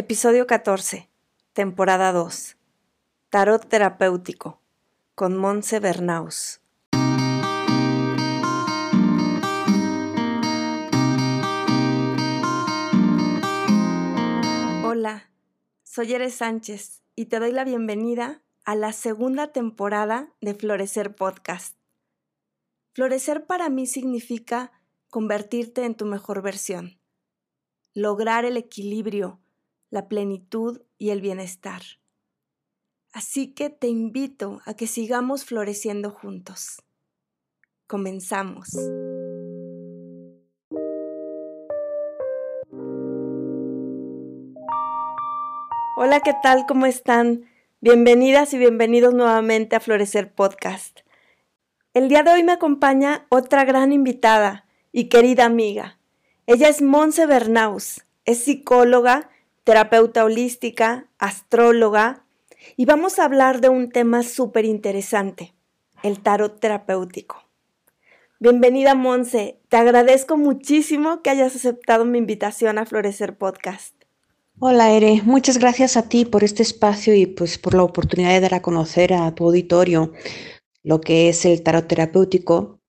Episodio 0.00 0.46
14, 0.46 1.10
temporada 1.54 2.12
2. 2.12 2.56
Tarot 3.30 3.68
terapéutico, 3.68 4.62
con 5.16 5.36
Monse 5.36 5.80
Bernaus. 5.80 6.60
Hola, 14.84 15.32
soy 15.82 16.12
Eres 16.12 16.34
Sánchez 16.36 17.02
y 17.16 17.26
te 17.26 17.40
doy 17.40 17.50
la 17.50 17.64
bienvenida 17.64 18.40
a 18.64 18.76
la 18.76 18.92
segunda 18.92 19.50
temporada 19.50 20.32
de 20.40 20.54
Florecer 20.54 21.16
Podcast. 21.16 21.76
Florecer 22.92 23.46
para 23.46 23.68
mí 23.68 23.88
significa 23.88 24.70
convertirte 25.10 25.84
en 25.84 25.96
tu 25.96 26.06
mejor 26.06 26.40
versión, 26.40 27.00
lograr 27.94 28.44
el 28.44 28.56
equilibrio, 28.56 29.40
la 29.90 30.08
plenitud 30.08 30.82
y 30.98 31.10
el 31.10 31.20
bienestar. 31.20 31.82
Así 33.12 33.48
que 33.54 33.70
te 33.70 33.88
invito 33.88 34.60
a 34.66 34.74
que 34.74 34.86
sigamos 34.86 35.44
floreciendo 35.44 36.10
juntos. 36.10 36.82
Comenzamos. 37.86 38.68
Hola, 45.96 46.20
¿qué 46.20 46.34
tal? 46.42 46.66
¿Cómo 46.66 46.86
están? 46.86 47.46
Bienvenidas 47.80 48.52
y 48.52 48.58
bienvenidos 48.58 49.14
nuevamente 49.14 49.74
a 49.74 49.80
Florecer 49.80 50.32
Podcast. 50.32 51.00
El 51.94 52.08
día 52.08 52.22
de 52.22 52.30
hoy 52.30 52.44
me 52.44 52.52
acompaña 52.52 53.26
otra 53.30 53.64
gran 53.64 53.92
invitada 53.92 54.66
y 54.92 55.08
querida 55.08 55.46
amiga. 55.46 55.98
Ella 56.46 56.68
es 56.68 56.82
Monse 56.82 57.26
Bernaus, 57.26 58.04
es 58.26 58.44
psicóloga 58.44 59.30
terapeuta 59.68 60.24
holística, 60.24 61.10
astróloga, 61.18 62.24
y 62.78 62.86
vamos 62.86 63.18
a 63.18 63.24
hablar 63.24 63.60
de 63.60 63.68
un 63.68 63.90
tema 63.90 64.22
súper 64.22 64.64
interesante, 64.64 65.52
el 66.02 66.20
tarot 66.20 66.58
terapéutico. 66.58 67.36
Bienvenida 68.40 68.94
Monse, 68.94 69.60
te 69.68 69.76
agradezco 69.76 70.38
muchísimo 70.38 71.20
que 71.20 71.28
hayas 71.28 71.54
aceptado 71.54 72.06
mi 72.06 72.16
invitación 72.16 72.78
a 72.78 72.86
Florecer 72.86 73.36
Podcast. 73.36 73.94
Hola 74.58 74.90
Ere, 74.90 75.20
muchas 75.26 75.58
gracias 75.58 75.98
a 75.98 76.08
ti 76.08 76.24
por 76.24 76.44
este 76.44 76.62
espacio 76.62 77.14
y 77.14 77.26
pues 77.26 77.58
por 77.58 77.74
la 77.74 77.82
oportunidad 77.82 78.30
de 78.30 78.40
dar 78.40 78.54
a 78.54 78.62
conocer 78.62 79.12
a 79.12 79.34
tu 79.34 79.44
auditorio 79.44 80.14
lo 80.82 81.02
que 81.02 81.28
es 81.28 81.44
el 81.44 81.62
tarot 81.62 81.86
terapéutico 81.86 82.80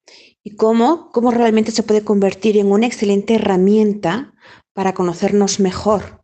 y 0.44 0.56
cómo, 0.56 1.10
cómo 1.12 1.32
realmente 1.32 1.72
se 1.72 1.84
puede 1.84 2.06
convertir 2.06 2.56
en 2.56 2.72
una 2.72 2.88
excelente 2.88 3.36
herramienta 3.36 4.34
para 4.72 4.94
conocernos 4.94 5.60
mejor 5.60 6.19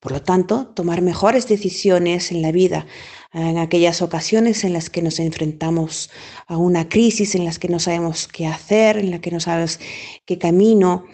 por 0.00 0.12
lo 0.12 0.22
tanto, 0.22 0.66
tomar 0.74 1.02
mejores 1.02 1.46
decisiones 1.46 2.32
en 2.32 2.40
la 2.40 2.52
vida, 2.52 2.86
en 3.32 3.58
aquellas 3.58 4.00
ocasiones 4.00 4.64
en 4.64 4.72
las 4.72 4.88
que 4.88 5.02
nos 5.02 5.20
enfrentamos 5.20 6.10
a 6.46 6.56
una 6.56 6.88
crisis, 6.88 7.34
en 7.34 7.44
las 7.44 7.58
que 7.58 7.68
no 7.68 7.78
sabemos 7.78 8.26
qué 8.26 8.46
hacer, 8.46 8.96
en 8.96 9.10
las 9.10 9.20
que 9.20 9.30
no 9.30 9.40
sabes 9.40 9.78
qué 10.24 10.38
camino. 10.38 11.04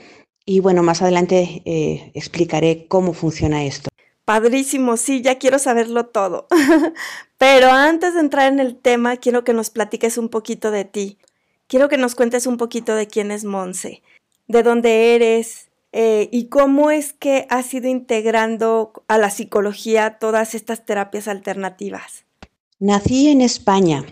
Y 0.44 0.60
bueno, 0.60 0.84
más 0.84 1.02
adelante 1.02 1.62
eh, 1.64 2.12
explicaré 2.14 2.86
cómo 2.86 3.12
funciona 3.12 3.64
esto. 3.64 3.88
Padrísimo, 4.24 4.96
sí, 4.96 5.20
ya 5.20 5.38
quiero 5.38 5.58
saberlo 5.58 6.06
todo. 6.06 6.46
Pero 7.38 7.70
antes 7.70 8.14
de 8.14 8.20
entrar 8.20 8.52
en 8.52 8.60
el 8.60 8.76
tema, 8.76 9.16
quiero 9.16 9.44
que 9.44 9.52
nos 9.52 9.70
platiques 9.70 10.16
un 10.16 10.28
poquito 10.28 10.70
de 10.70 10.84
ti. 10.84 11.18
Quiero 11.66 11.88
que 11.88 11.98
nos 11.98 12.14
cuentes 12.14 12.46
un 12.46 12.56
poquito 12.56 12.94
de 12.94 13.08
quién 13.08 13.32
es 13.32 13.44
Monse, 13.44 14.02
de 14.46 14.62
dónde 14.62 15.16
eres, 15.16 15.68
eh, 15.92 16.28
y 16.32 16.48
cómo 16.48 16.90
es 16.90 17.12
que 17.12 17.46
has 17.48 17.72
ido 17.72 17.88
integrando 17.88 18.92
a 19.08 19.18
la 19.18 19.30
psicología 19.30 20.18
todas 20.18 20.54
estas 20.54 20.84
terapias 20.84 21.28
alternativas. 21.28 22.24
Nací 22.78 23.28
en 23.28 23.40
España, 23.40 24.04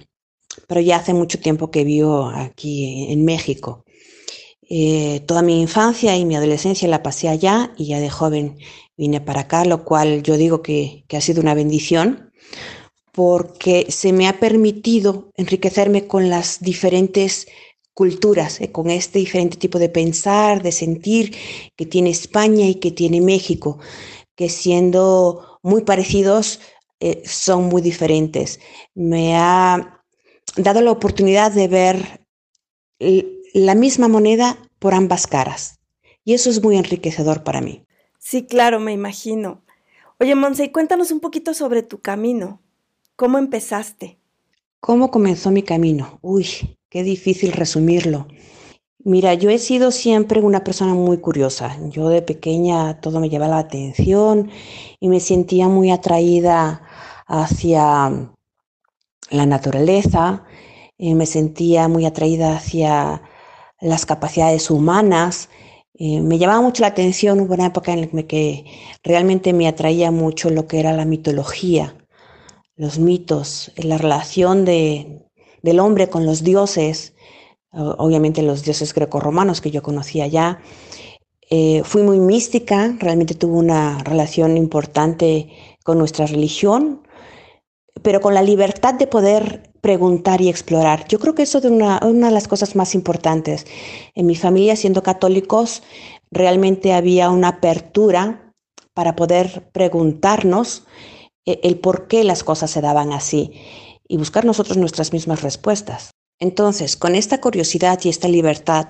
pero 0.67 0.81
ya 0.81 0.97
hace 0.97 1.13
mucho 1.13 1.39
tiempo 1.41 1.71
que 1.71 1.85
vivo 1.85 2.27
aquí 2.35 3.13
en 3.13 3.25
México. 3.25 3.85
Eh, 4.71 5.21
toda 5.27 5.43
mi 5.43 5.61
infancia 5.61 6.17
y 6.17 6.25
mi 6.25 6.37
adolescencia 6.37 6.89
la 6.89 7.03
pasé 7.03 7.29
allá 7.29 7.73
y 7.77 7.87
ya 7.89 8.01
de 8.01 8.09
joven 8.09 8.57
vine 8.97 9.21
para 9.21 9.43
acá, 9.43 9.65
lo 9.65 9.85
cual 9.85 10.23
yo 10.23 10.37
digo 10.37 10.63
que, 10.63 11.05
que 11.07 11.17
ha 11.19 11.21
sido 11.21 11.43
una 11.43 11.55
bendición 11.55 12.31
porque 13.13 13.87
se 13.91 14.13
me 14.13 14.27
ha 14.27 14.41
permitido 14.41 15.31
enriquecerme 15.37 16.07
con 16.07 16.31
las 16.31 16.61
diferentes 16.61 17.47
culturas, 17.95 18.61
eh, 18.61 18.71
con 18.73 18.91
este 18.91 19.19
diferente 19.21 19.57
tipo 19.57 19.79
de 19.79 19.89
pensar, 19.89 20.63
de 20.63 20.73
sentir 20.73 21.35
que 21.77 21.87
tiene 21.87 22.11
España 22.11 22.67
y 22.67 22.77
que 22.77 22.91
tiene 22.91 23.21
México, 23.21 23.79
que 24.35 24.49
siendo 24.49 25.59
muy 25.63 25.83
parecidos, 25.83 26.61
eh, 27.01 27.23
son 27.25 27.65
muy 27.65 27.81
diferentes. 27.81 28.61
Me 28.95 29.37
ha 29.37 30.03
dado 30.57 30.81
la 30.81 30.91
oportunidad 30.91 31.53
de 31.53 31.69
ver 31.69 32.21
la 33.53 33.75
misma 33.75 34.09
moneda 34.09 34.59
por 34.79 34.95
ambas 34.95 35.27
caras. 35.27 35.81
Y 36.25 36.35
eso 36.35 36.51
es 36.51 36.63
muy 36.63 36.77
enriquecedor 36.77 37.45
para 37.45 37.61
mí. 37.61 37.85
Sí, 38.19 38.47
claro, 38.47 38.81
me 38.81 38.93
imagino. 38.93 39.63
Oye, 40.19 40.35
Monse, 40.35 40.73
cuéntanos 40.73 41.11
un 41.11 41.21
poquito 41.21 41.53
sobre 41.53 41.83
tu 41.83 42.01
camino. 42.01 42.63
¿Cómo 43.17 43.39
empezaste? 43.39 44.19
¿Cómo 44.81 45.11
comenzó 45.11 45.51
mi 45.51 45.63
camino? 45.63 46.19
Uy, 46.23 46.47
Qué 46.95 47.03
difícil 47.03 47.51
resumirlo. 47.51 48.29
Mira, 49.01 49.35
yo 49.35 49.51
he 49.51 49.59
sido 49.59 49.91
siempre 49.91 50.41
una 50.41 50.63
persona 50.63 50.95
muy 50.95 51.19
curiosa. 51.19 51.77
Yo 51.91 52.09
de 52.09 52.23
pequeña 52.23 53.01
todo 53.01 53.19
me 53.19 53.29
llevaba 53.29 53.57
la 53.57 53.59
atención 53.67 54.49
y 55.01 55.09
me 55.09 55.19
sentía 55.19 55.67
muy 55.67 55.91
atraída 55.91 56.83
hacia 57.27 58.31
la 59.29 59.45
naturaleza, 59.47 60.45
eh, 60.97 61.17
me 61.17 61.27
sentía 61.27 61.89
muy 61.89 62.07
atraída 62.07 62.57
hacia 62.57 63.23
las 63.81 64.07
capacidades 64.07 64.71
humanas. 64.71 65.49
Eh, 65.95 66.21
me 66.21 66.39
llamaba 66.39 66.63
mucho 66.63 66.83
la 66.83 66.89
atención, 66.95 67.41
hubo 67.41 67.55
una 67.55 67.67
época 67.67 67.93
en 67.93 68.09
la 68.13 68.23
que 68.23 68.67
realmente 69.03 69.53
me 69.53 69.67
atraía 69.67 70.13
mucho 70.13 70.49
lo 70.49 70.69
que 70.69 70.79
era 70.79 70.93
la 70.93 71.07
mitología, 71.07 71.97
los 72.77 73.01
mitos, 73.01 73.73
la 73.79 73.99
relación 73.99 74.65
de, 74.65 75.24
del 75.65 75.81
hombre 75.81 76.11
con 76.11 76.27
los 76.27 76.45
dioses, 76.45 77.15
obviamente 77.73 78.43
los 78.43 78.65
dioses 78.65 78.93
grecorromanos 78.93 79.63
que 79.63 79.71
yo 79.71 79.83
conocía 79.83 80.27
ya. 80.27 80.61
Eh, 81.49 81.81
fui 81.85 82.03
muy 82.03 82.19
mística, 82.19 82.95
realmente 82.99 83.35
tuve 83.35 83.57
una 83.57 83.99
relación 84.05 84.59
importante 84.59 85.49
con 85.83 85.97
nuestra 85.97 86.27
religión, 86.27 87.01
pero 88.03 88.21
con 88.21 88.35
la 88.35 88.43
libertad 88.43 88.93
de 88.93 89.07
poder 89.07 89.73
preguntar 89.81 90.43
y 90.43 90.51
explorar. 90.51 91.09
Yo 91.09 91.19
creo 91.19 91.35
que 91.35 91.45
eso 91.45 91.59
es 91.59 91.65
una, 91.65 91.99
una 92.05 92.27
de 92.27 92.35
las 92.35 92.47
cosas 92.47 92.77
más 92.77 92.95
importantes. 92.95 93.67
En 94.15 94.27
mi 94.27 94.37
familia, 94.37 94.77
siendo 94.77 95.03
católicos, 95.03 95.83
realmente 96.31 96.93
había 96.93 97.31
una 97.31 97.49
apertura 97.49 98.53
para 98.93 99.17
poder 99.17 99.71
preguntarnos 99.73 100.85
eh, 101.47 101.61
el 101.63 101.79
por 101.79 102.07
qué 102.07 102.23
las 102.23 102.45
cosas 102.45 102.71
se 102.71 102.83
daban 102.83 103.15
así 103.15 103.53
y 104.09 104.17
buscar 104.17 104.45
nosotros 104.45 104.77
nuestras 104.77 105.13
mismas 105.13 105.43
respuestas. 105.43 106.11
Entonces, 106.39 106.97
con 106.97 107.15
esta 107.15 107.41
curiosidad 107.41 107.99
y 108.03 108.09
esta 108.09 108.29
libertad, 108.29 108.89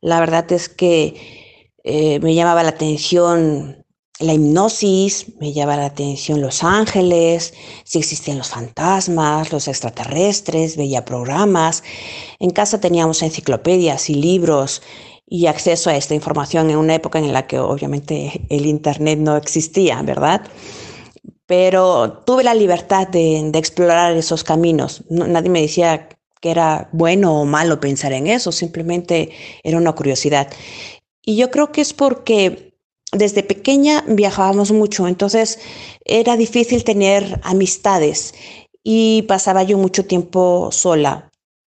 la 0.00 0.20
verdad 0.20 0.50
es 0.52 0.68
que 0.68 1.58
eh, 1.84 2.18
me 2.20 2.34
llamaba 2.34 2.62
la 2.62 2.70
atención 2.70 3.84
la 4.20 4.34
hipnosis, 4.34 5.26
me 5.38 5.52
llamaba 5.52 5.82
la 5.82 5.86
atención 5.86 6.40
los 6.40 6.64
ángeles, 6.64 7.54
si 7.84 7.98
existían 7.98 8.38
los 8.38 8.48
fantasmas, 8.48 9.52
los 9.52 9.68
extraterrestres, 9.68 10.76
veía 10.76 11.04
programas. 11.04 11.84
En 12.40 12.50
casa 12.50 12.80
teníamos 12.80 13.22
enciclopedias 13.22 14.10
y 14.10 14.14
libros 14.14 14.82
y 15.24 15.46
acceso 15.46 15.90
a 15.90 15.96
esta 15.96 16.14
información 16.14 16.70
en 16.70 16.78
una 16.78 16.94
época 16.94 17.18
en 17.18 17.32
la 17.32 17.46
que 17.46 17.60
obviamente 17.60 18.46
el 18.48 18.66
Internet 18.66 19.18
no 19.20 19.36
existía, 19.36 20.02
¿verdad? 20.02 20.42
Pero 21.46 22.22
tuve 22.26 22.44
la 22.44 22.54
libertad 22.54 23.08
de, 23.08 23.50
explorar 23.54 24.16
esos 24.16 24.44
caminos. 24.44 25.02
nadie 25.08 25.50
me 25.50 25.62
decía 25.62 26.08
que 26.40 26.50
era 26.50 26.88
bueno 26.92 27.40
o 27.40 27.44
malo 27.44 27.80
pensar 27.80 28.12
en 28.12 28.26
eso, 28.26 28.52
simplemente 28.52 29.30
era 29.64 29.78
una 29.78 29.92
curiosidad. 29.92 30.48
Y 31.24 31.36
yo 31.36 31.50
creo 31.50 31.72
que 31.72 31.80
es 31.80 31.92
porque 31.92 32.74
desde 33.12 33.42
pequeña 33.42 34.04
viajábamos 34.06 34.72
mucho, 34.72 35.08
entonces 35.08 35.58
era 36.04 36.36
difícil 36.36 36.84
tener 36.84 37.40
amistades 37.42 38.34
y 38.82 39.22
pasaba 39.22 39.62
yo 39.62 39.78
mucho 39.78 40.04
tiempo 40.04 40.70
sola. 40.72 41.30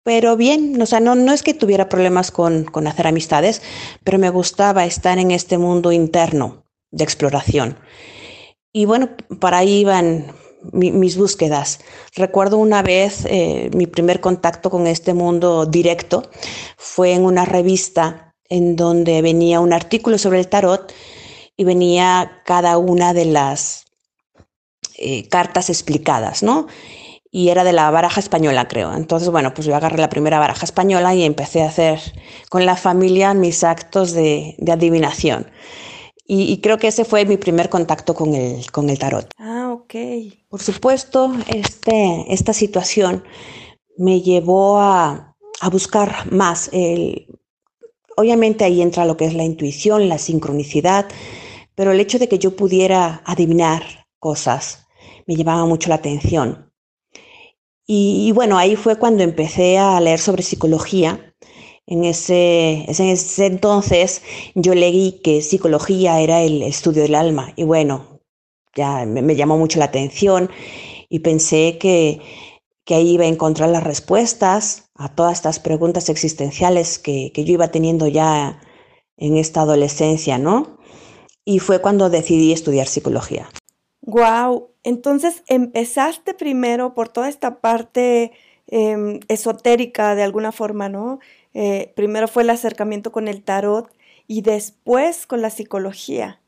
Pero 0.04 0.36
bien, 0.36 0.80
o 0.82 0.86
sea, 0.86 1.00
no, 1.00 1.14
no 1.14 1.32
es 1.32 1.42
que 1.42 1.54
tuviera 1.54 1.88
problemas 1.88 2.30
con, 2.30 2.64
con 2.64 2.86
hacer 2.86 3.06
amistades, 3.06 3.62
pero 4.02 4.18
me 4.18 4.30
gustaba 4.30 4.84
estar 4.84 5.18
en 5.18 5.30
este 5.30 5.58
mundo 5.58 5.92
interno 5.92 6.64
de 6.90 7.04
exploración. 7.04 7.76
Y 8.72 8.86
bueno, 8.86 9.10
para 9.38 9.58
ahí 9.58 9.80
iban 9.80 10.32
mis 10.72 11.16
búsquedas. 11.16 11.80
Recuerdo 12.14 12.56
una 12.58 12.82
vez 12.82 13.24
eh, 13.26 13.70
mi 13.74 13.86
primer 13.86 14.20
contacto 14.20 14.70
con 14.70 14.86
este 14.86 15.12
mundo 15.12 15.66
directo 15.66 16.30
fue 16.76 17.14
en 17.14 17.24
una 17.24 17.44
revista 17.44 18.34
en 18.48 18.76
donde 18.76 19.22
venía 19.22 19.60
un 19.60 19.72
artículo 19.72 20.18
sobre 20.18 20.38
el 20.38 20.48
tarot 20.48 20.92
y 21.56 21.64
venía 21.64 22.42
cada 22.44 22.78
una 22.78 23.14
de 23.14 23.24
las 23.24 23.86
eh, 24.96 25.28
cartas 25.28 25.70
explicadas, 25.70 26.42
¿no? 26.42 26.66
Y 27.30 27.48
era 27.48 27.64
de 27.64 27.72
la 27.72 27.90
baraja 27.90 28.20
española, 28.20 28.68
creo. 28.68 28.94
Entonces, 28.94 29.30
bueno, 29.30 29.54
pues 29.54 29.66
yo 29.66 29.74
agarré 29.74 29.96
la 29.98 30.10
primera 30.10 30.38
baraja 30.38 30.64
española 30.64 31.14
y 31.14 31.24
empecé 31.24 31.62
a 31.62 31.68
hacer 31.68 31.98
con 32.50 32.66
la 32.66 32.76
familia 32.76 33.32
mis 33.32 33.64
actos 33.64 34.12
de, 34.12 34.54
adivinación. 34.70 35.46
Y, 36.34 36.62
creo 36.62 36.78
que 36.78 36.88
ese 36.88 37.04
fue 37.04 37.26
mi 37.26 37.36
primer 37.36 37.68
contacto 37.68 38.14
con 38.14 38.34
el, 38.34 38.70
con 38.70 38.88
el 38.88 38.98
tarot. 38.98 39.28
Ah, 39.36 39.70
ok. 39.74 39.94
Por 40.48 40.62
supuesto, 40.62 41.30
este, 41.46 42.24
esta 42.32 42.54
situación 42.54 43.22
me 43.98 44.22
llevó 44.22 44.80
a, 44.80 45.36
a 45.60 45.68
buscar 45.68 46.32
más. 46.32 46.70
El, 46.72 47.26
obviamente 48.16 48.64
ahí 48.64 48.80
entra 48.80 49.04
lo 49.04 49.18
que 49.18 49.26
es 49.26 49.34
la 49.34 49.44
intuición, 49.44 50.08
la 50.08 50.16
sincronicidad, 50.16 51.06
pero 51.74 51.92
el 51.92 52.00
hecho 52.00 52.18
de 52.18 52.30
que 52.30 52.38
yo 52.38 52.56
pudiera 52.56 53.20
adivinar 53.26 54.06
cosas 54.18 54.86
me 55.26 55.36
llevaba 55.36 55.66
mucho 55.66 55.90
la 55.90 55.96
atención. 55.96 56.72
Y, 57.86 58.32
bueno, 58.32 58.56
ahí 58.56 58.74
fue 58.74 58.96
cuando 58.96 59.22
empecé 59.22 59.76
a 59.76 60.00
leer 60.00 60.18
sobre 60.18 60.42
psicología. 60.42 61.31
En 61.86 62.04
ese, 62.04 62.84
en 62.86 63.08
ese 63.08 63.46
entonces 63.46 64.22
yo 64.54 64.74
leí 64.74 65.20
que 65.22 65.42
psicología 65.42 66.20
era 66.20 66.40
el 66.40 66.62
estudio 66.62 67.02
del 67.02 67.16
alma 67.16 67.52
y 67.56 67.64
bueno, 67.64 68.20
ya 68.74 69.04
me, 69.04 69.34
llamó 69.34 69.58
mucho 69.58 69.78
la 69.78 69.86
atención 69.86 70.50
y 71.08 71.18
pensé 71.20 71.78
que, 71.78 72.20
que, 72.84 72.94
ahí 72.94 73.14
iba 73.14 73.24
a 73.24 73.28
encontrar 73.28 73.68
las 73.68 73.84
respuestas 73.84 74.90
a 74.94 75.14
todas 75.14 75.34
estas 75.34 75.58
preguntas 75.58 76.08
existenciales 76.08 76.98
que, 76.98 77.32
que 77.34 77.44
yo 77.44 77.54
iba 77.54 77.68
teniendo 77.68 78.06
ya 78.06 78.60
en 79.16 79.36
esta 79.36 79.62
adolescencia, 79.62 80.38
¿no? 80.38 80.78
Y 81.44 81.58
fue 81.58 81.80
cuando 81.80 82.08
decidí 82.08 82.52
estudiar 82.52 82.86
psicología. 82.86 83.48
Wow, 84.02 84.70
entonces 84.82 85.44
empezaste 85.46 86.34
primero 86.34 86.94
por 86.94 87.08
toda 87.08 87.28
esta 87.28 87.60
parte 87.60 88.32
em, 88.66 89.20
esotérica 89.28 90.14
de 90.14 90.24
alguna 90.24 90.50
forma, 90.50 90.88
¿no? 90.88 91.20
Eh, 91.54 91.92
primero 91.96 92.28
fue 92.28 92.42
el 92.42 92.50
acercamiento 92.50 93.12
con 93.12 93.28
el 93.28 93.42
tarot 93.42 93.92
y 94.26 94.42
después 94.42 95.26
con 95.26 95.42
la 95.42 95.50
psicología. 95.50 96.40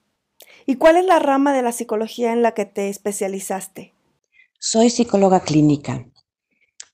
¿Y 0.66 0.76
cuál 0.76 0.96
es 0.96 1.04
la 1.04 1.18
rama 1.18 1.52
de 1.52 1.62
la 1.62 1.72
psicología 1.72 2.32
en 2.32 2.42
la 2.42 2.52
que 2.52 2.64
te 2.64 2.88
especializaste? 2.88 3.92
Soy 4.58 4.88
psicóloga 4.88 5.40
clínica, 5.40 6.06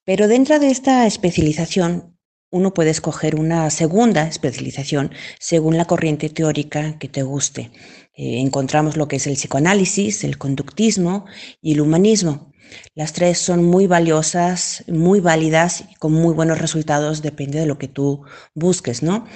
pero 0.05 0.27
dentro 0.27 0.59
de 0.59 0.71
esta 0.71 1.07
especialización 1.07 2.17
uno 2.51 2.75
puede 2.75 2.91
escoger 2.91 3.37
una 3.37 3.71
segunda 3.71 4.27
especialización 4.27 5.13
según 5.39 5.77
la 5.77 5.85
corriente 5.85 6.29
teórica 6.29 6.99
que 6.99 7.09
te 7.09 7.23
guste. 7.23 7.71
Eh, 8.17 8.41
encontramos 8.41 8.97
lo 8.97 9.07
que 9.07 9.17
es 9.17 9.27
el 9.29 9.35
psicoanálisis, 9.35 10.25
el 10.25 10.37
conductismo 10.37 11.27
y 11.63 11.75
el 11.75 11.81
humanismo. 11.81 12.50
Las 12.95 13.13
tres 13.13 13.39
son 13.39 13.65
muy 13.65 13.87
valiosas, 13.87 14.85
muy 14.89 15.21
válidas 15.21 15.85
y 15.91 15.95
con 15.95 16.13
muy 16.13 16.35
buenos 16.35 16.59
resultados, 16.59 17.23
depende 17.23 17.61
de 17.61 17.67
lo 17.67 17.79
que 17.79 17.89
tú 17.89 18.23
busques, 18.55 19.03
¿no? 19.03 19.27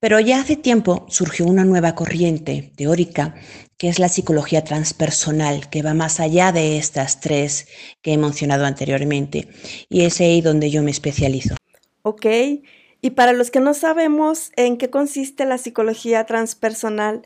Pero 0.00 0.20
ya 0.20 0.40
hace 0.40 0.56
tiempo 0.56 1.06
surgió 1.08 1.46
una 1.46 1.64
nueva 1.64 1.94
corriente 1.94 2.72
teórica 2.76 3.34
que 3.78 3.88
es 3.88 3.98
la 3.98 4.08
psicología 4.08 4.64
transpersonal, 4.64 5.70
que 5.70 5.82
va 5.82 5.94
más 5.94 6.18
allá 6.18 6.50
de 6.50 6.78
estas 6.78 7.20
tres 7.20 7.68
que 8.02 8.12
he 8.12 8.18
mencionado 8.18 8.66
anteriormente. 8.66 9.48
Y 9.88 10.02
es 10.02 10.20
ahí 10.20 10.40
donde 10.40 10.70
yo 10.70 10.82
me 10.82 10.90
especializo. 10.90 11.54
Ok. 12.02 12.26
Y 13.00 13.10
para 13.10 13.32
los 13.32 13.52
que 13.52 13.60
no 13.60 13.74
sabemos 13.74 14.50
en 14.56 14.76
qué 14.76 14.90
consiste 14.90 15.44
la 15.44 15.58
psicología 15.58 16.26
transpersonal, 16.26 17.22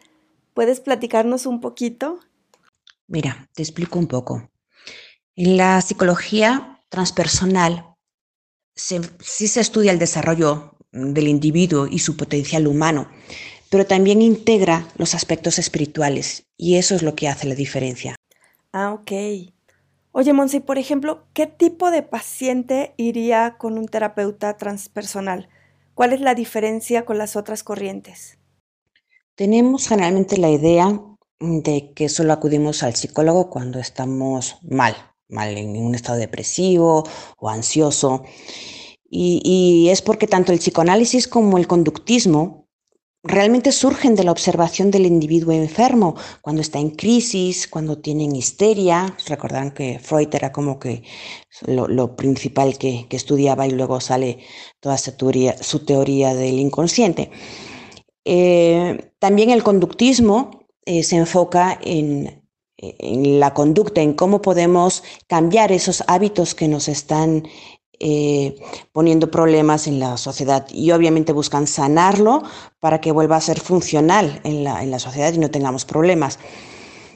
¿puedes 0.53 0.81
platicarnos 0.81 1.47
un 1.47 1.61
poquito? 1.61 2.21
Mira, 3.07 3.49
te 3.55 3.63
explico 3.63 3.99
un 3.99 4.07
poco. 4.07 4.52
En 5.35 5.57
la 5.57 5.81
psicología 5.81 6.79
transpersonal 6.91 7.95
sí 8.75 9.49
se 9.49 9.61
estudia 9.61 9.93
el 9.93 9.99
desarrollo 9.99 10.77
del 10.93 11.29
individuo 11.29 11.87
y 11.87 12.01
su 12.01 12.19
potencial 12.19 12.67
humano, 12.67 13.09
pero 13.71 13.87
también 13.87 14.21
integra 14.21 14.87
los 14.99 15.15
aspectos 15.15 15.59
espirituales 15.59 16.45
y 16.59 16.77
eso 16.77 16.95
es 16.95 17.03
lo 17.03 17.15
que 17.15 17.29
hace 17.29 17.47
la 17.47 17.55
diferencia. 17.55 18.15
Ah, 18.73 18.93
ok. 18.93 19.13
Oye, 20.13 20.33
Monse, 20.35 20.61
por 20.61 20.77
ejemplo, 20.77 21.25
¿qué 21.33 21.47
tipo 21.47 21.91
de 21.91 22.03
paciente 22.03 22.93
iría 22.99 23.57
con 23.57 23.79
un 23.79 23.89
terapeuta 23.89 24.59
transpersonal? 24.59 25.49
¿Cuál 25.95 26.13
es 26.13 26.21
la 26.21 26.35
diferencia 26.35 27.07
con 27.07 27.17
las 27.17 27.37
otras 27.37 27.63
corrientes? 27.63 28.39
Tenemos 29.35 29.89
generalmente 29.89 30.37
la 30.37 30.51
idea 30.51 31.01
de 31.41 31.93
que 31.95 32.11
solo 32.11 32.35
acudimos 32.35 32.83
al 32.83 32.95
psicólogo 32.95 33.49
cuando 33.49 33.79
estamos 33.79 34.59
mal, 34.63 34.95
mal 35.33 35.57
en 35.57 35.77
un 35.77 35.95
estado 35.95 36.19
depresivo 36.19 37.05
o 37.39 37.49
ansioso. 37.49 38.23
Y, 39.15 39.89
es 39.91 40.01
porque 40.01 40.27
tanto 40.27 40.53
el 40.53 40.59
psicoanálisis 40.59 41.29
como 41.29 41.59
el 41.59 41.67
conductismo 41.67 42.69
realmente 43.23 43.71
surgen 43.71 44.15
de 44.15 44.25
la 44.25 44.33
observación 44.33 44.91
del 44.91 45.05
individuo 45.05 45.53
enfermo, 45.53 46.17
cuando 46.41 46.63
está 46.63 46.79
en 46.79 46.91
crisis, 46.91 47.69
cuando 47.69 47.99
tienen 47.99 48.35
histeria. 48.35 49.15
Recordarán 49.27 49.73
que 49.73 49.99
Freud 49.99 50.35
era 50.35 50.51
como 50.51 50.79
que 50.79 51.03
lo, 51.67 52.17
principal 52.17 52.79
que, 52.79 53.07
estudiaba 53.11 53.67
y 53.67 53.73
luego 53.73 54.01
sale 54.01 54.39
toda 54.81 54.97
su 54.97 55.13
teoría, 55.13 55.63
su 55.63 55.85
teoría 55.85 56.35
del 56.35 56.59
inconsciente. 56.59 57.31
Eh, 58.25 59.13
también 59.19 59.51
el 59.51 59.63
conductismo 59.63 60.67
eh, 60.87 61.03
se 61.03 61.17
enfoca 61.17 61.79
en, 61.83 62.42
en 62.83 63.39
la 63.39 63.55
conducta, 63.55 64.01
en 64.01 64.13
cómo 64.13 64.43
podemos 64.43 65.05
cambiar 65.29 65.71
esos 65.71 66.03
hábitos 66.09 66.55
que 66.55 66.69
nos 66.69 66.89
están 66.89 67.45
eh, 68.05 68.57
poniendo 68.91 69.31
problemas 69.31 69.87
en 69.87 70.01
la 70.01 70.17
sociedad 70.17 70.67
y 70.73 70.91
obviamente 70.91 71.33
buscan 71.33 71.69
sanarlo 71.69 72.43
para 72.81 73.01
que 73.01 73.13
vuelva 73.13 73.37
a 73.37 73.41
ser 73.41 73.61
funcional 73.61 74.41
en 74.43 74.65
la, 74.65 74.99
sociedad 74.99 75.33
y 75.33 75.39
no 75.39 75.53
tengamos 75.53 75.85
problemas. 75.85 76.41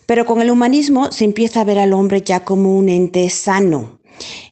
Pero 0.06 0.24
con 0.24 0.40
el 0.40 0.48
humanismo 0.52 1.10
se 1.10 1.24
empieza 1.24 1.62
a 1.62 1.64
ver 1.64 1.80
al 1.80 1.92
hombre 1.92 2.22
ya 2.22 2.44
como 2.44 2.78
un 2.78 2.88
ente 2.88 3.28
sano, 3.30 3.98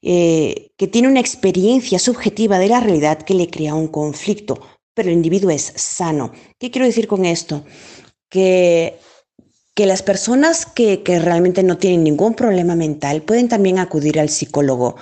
eh, 0.02 0.72
que 0.76 0.88
tiene 0.88 1.06
una 1.06 1.20
experiencia 1.20 2.00
subjetiva 2.00 2.58
de 2.58 2.66
la 2.66 2.80
realidad 2.80 3.22
que 3.22 3.34
le 3.34 3.48
crea 3.48 3.76
un 3.76 3.86
conflicto, 3.86 4.60
pero 4.92 5.10
el 5.10 5.14
individuo 5.14 5.50
es 5.50 5.72
sano. 5.76 6.32
¿Qué 6.58 6.72
quiero 6.72 6.86
decir 6.86 7.06
con 7.06 7.24
esto? 7.24 7.62
Que 8.28 8.98
que 9.74 9.86
las 9.86 10.02
personas 10.02 10.66
que, 10.66 11.02
que, 11.02 11.18
realmente 11.18 11.62
no 11.62 11.78
tienen 11.78 12.04
ningún 12.04 12.34
problema 12.34 12.76
mental 12.76 13.22
pueden 13.22 13.48
también 13.48 13.78
acudir 13.78 14.20
al 14.20 14.28
psicólogo 14.28 14.96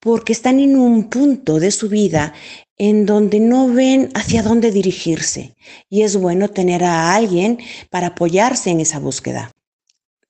porque 0.00 0.32
están 0.32 0.60
en 0.60 0.78
un 0.78 1.10
punto 1.10 1.58
de 1.58 1.70
su 1.70 1.88
vida 1.88 2.32
en 2.78 3.06
donde 3.06 3.40
no 3.40 3.68
ven 3.68 4.10
hacia 4.14 4.42
dónde 4.42 4.70
dirigirse 4.70 5.56
y 5.88 6.02
es 6.02 6.16
bueno 6.16 6.48
tener 6.48 6.84
a 6.84 7.14
alguien 7.14 7.58
para 7.90 8.08
apoyarse 8.08 8.70
en 8.70 8.80
esa 8.80 8.98
búsqueda. 8.98 9.50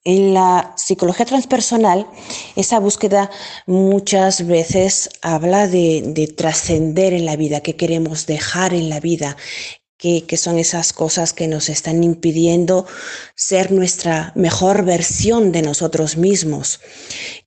En 0.05 0.35
la 0.35 0.73
psicología 0.77 1.27
transpersonal, 1.27 2.07
esa 2.55 2.79
búsqueda 2.79 3.29
muchas 3.67 4.47
veces 4.47 5.11
habla 5.21 5.67
de, 5.67 6.03
de 6.07 6.29
trascender 6.29 7.13
en 7.13 7.27
la 7.27 7.35
vida, 7.35 7.61
qué 7.61 7.75
queremos 7.75 8.25
dejar 8.27 8.73
en 8.73 8.89
la 8.89 9.01
vida, 9.01 9.37
que, 9.99 10.37
son 10.37 10.59
esas 10.59 10.93
cosas 10.93 11.33
que 11.33 11.49
nos 11.49 11.69
están 11.69 12.05
impidiendo 12.05 12.87
ser 13.35 13.73
nuestra 13.73 14.33
mejor 14.35 14.85
versión 14.85 15.53
de 15.53 15.63
nosotros 15.63 16.17
mismos. 16.17 16.81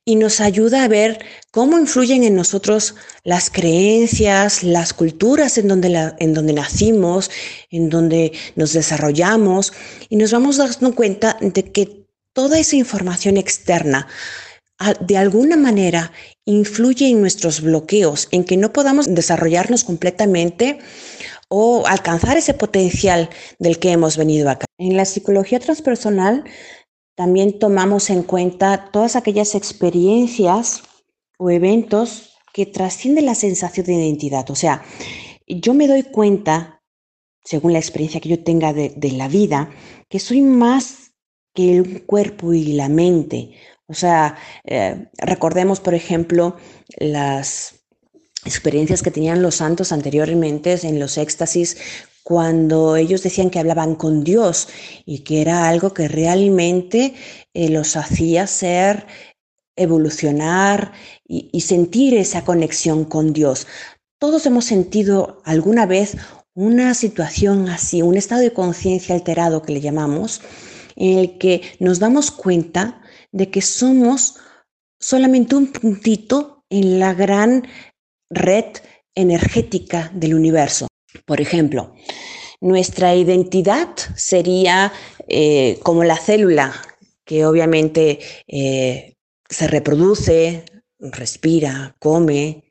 Y 0.04 0.16
nos 0.16 0.40
ayuda 0.40 0.82
a 0.82 0.88
ver 0.88 1.24
cómo 1.52 1.78
influyen 1.78 2.24
en 2.24 2.34
nosotros 2.34 2.96
las 3.22 3.50
creencias, 3.50 4.64
las 4.64 4.92
culturas 4.92 5.58
en 5.58 5.68
donde, 5.68 6.12
en 6.18 6.34
donde 6.34 6.52
nacimos, 6.52 7.30
en 7.70 7.88
donde 7.88 8.32
nos 8.56 8.72
desarrollamos. 8.72 9.72
Y 10.08 10.16
nos 10.16 10.32
vamos 10.32 10.56
dando 10.56 10.94
cuenta 10.94 11.36
de 11.40 11.70
que 11.70 12.06
toda 12.32 12.58
esa 12.58 12.76
información 12.76 13.36
externa, 13.36 14.08
de 15.00 15.18
alguna 15.18 15.56
manera 15.56 16.10
influye 16.46 17.06
en 17.08 17.20
nuestros 17.20 17.60
bloqueos, 17.60 18.28
en 18.32 18.44
que 18.44 18.56
no 18.56 18.72
podamos 18.72 19.14
desarrollarnos 19.14 19.84
completamente 19.84 20.78
o 21.50 21.84
alcanzar 21.86 22.36
ese 22.36 22.54
potencial 22.54 23.28
del 23.58 23.78
que 23.78 23.90
hemos 23.90 24.16
venido 24.16 24.48
acá. 24.48 24.66
En 24.78 24.96
la 24.96 25.04
psicología 25.04 25.58
transpersonal 25.58 26.44
también 27.16 27.58
tomamos 27.58 28.08
en 28.08 28.22
cuenta 28.22 28.88
todas 28.92 29.16
aquellas 29.16 29.54
experiencias 29.54 30.82
o 31.38 31.50
eventos 31.50 32.38
que 32.52 32.66
trascienden 32.66 33.26
la 33.26 33.34
sensación 33.34 33.86
de 33.86 33.94
identidad. 33.94 34.48
O 34.50 34.54
sea, 34.54 34.82
yo 35.46 35.74
me 35.74 35.88
doy 35.88 36.04
cuenta, 36.04 36.82
según 37.44 37.72
la 37.72 37.78
experiencia 37.80 38.20
que 38.20 38.28
yo 38.28 38.42
tenga 38.42 38.72
de, 38.72 39.12
la 39.12 39.28
vida, 39.28 39.70
que 40.08 40.20
soy 40.20 40.42
más 40.42 41.12
que 41.52 41.76
el 41.76 42.06
cuerpo 42.06 42.54
y 42.54 42.72
la 42.72 42.88
mente. 42.88 43.50
O 43.86 43.94
sea, 43.94 44.36
eh, 44.64 45.08
recordemos, 45.18 45.80
por 45.80 45.94
ejemplo, 45.94 46.56
las 46.96 47.79
experiencias 48.44 49.02
que 49.02 49.10
tenían 49.10 49.42
los 49.42 49.56
santos 49.56 49.92
anteriormente 49.92 50.78
en 50.82 50.98
los 50.98 51.18
éxtasis 51.18 51.76
cuando 52.22 52.96
ellos 52.96 53.22
decían 53.22 53.50
que 53.50 53.58
hablaban 53.58 53.94
con 53.94 54.24
Dios 54.24 54.68
y 55.04 55.20
que 55.20 55.40
era 55.40 55.68
algo 55.68 55.94
que 55.94 56.08
realmente 56.08 57.14
eh, 57.54 57.68
los 57.68 57.96
hacía 57.96 58.46
ser, 58.46 59.06
evolucionar 59.76 60.92
y 61.26 61.60
sentir 61.62 62.14
esa 62.14 62.44
conexión 62.44 63.04
con 63.04 63.32
Dios. 63.32 63.66
Todos 64.18 64.44
hemos 64.44 64.66
sentido 64.66 65.40
alguna 65.44 65.86
vez 65.86 66.18
una 66.54 66.92
situación 66.92 67.68
así, 67.68 68.02
un 68.02 68.16
estado 68.18 68.42
de 68.42 68.52
conciencia 68.52 69.14
alterado 69.14 69.62
que 69.62 69.72
le 69.72 69.80
llamamos, 69.80 70.42
en 70.96 71.18
el 71.18 71.38
que 71.38 71.62
nos 71.78 71.98
damos 71.98 72.30
cuenta 72.30 73.00
de 73.32 73.50
que 73.50 73.62
somos 73.62 74.36
solamente 74.98 75.54
un 75.54 75.68
puntito 75.68 76.64
en 76.68 76.98
la 76.98 77.14
gran 77.14 77.66
red 78.30 78.64
energética 79.14 80.10
del 80.14 80.34
universo. 80.34 80.86
Por 81.26 81.40
ejemplo, 81.40 81.94
nuestra 82.60 83.14
identidad 83.14 83.88
sería 84.16 84.92
eh, 85.28 85.78
como 85.82 86.04
la 86.04 86.16
célula 86.16 86.72
que 87.24 87.44
obviamente 87.46 88.20
eh, 88.48 89.14
se 89.48 89.68
reproduce, 89.68 90.64
respira, 90.98 91.96
come, 91.98 92.64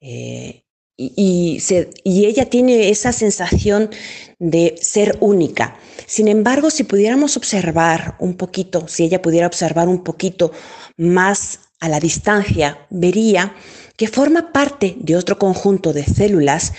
eh, 0.00 0.64
y, 0.96 1.58
y, 2.04 2.26
ella 2.26 2.48
tiene 2.50 2.90
esa 2.90 3.12
sensación 3.12 3.90
de 4.38 4.76
ser 4.80 5.16
única. 5.20 5.78
Sin 6.06 6.28
embargo, 6.28 6.70
si 6.70 6.84
pudiéramos 6.84 7.36
observar 7.36 8.16
un 8.20 8.36
poquito, 8.36 8.86
si 8.88 9.04
ella 9.04 9.22
pudiera 9.22 9.46
observar 9.46 9.88
un 9.88 10.04
poquito 10.04 10.52
más 10.96 11.60
a 11.82 11.88
la 11.88 11.98
distancia, 11.98 12.86
vería 12.90 13.56
que 13.96 14.06
forma 14.06 14.52
parte 14.52 14.94
de 15.00 15.16
otro 15.16 15.36
conjunto 15.36 15.92
de 15.92 16.04
células 16.04 16.72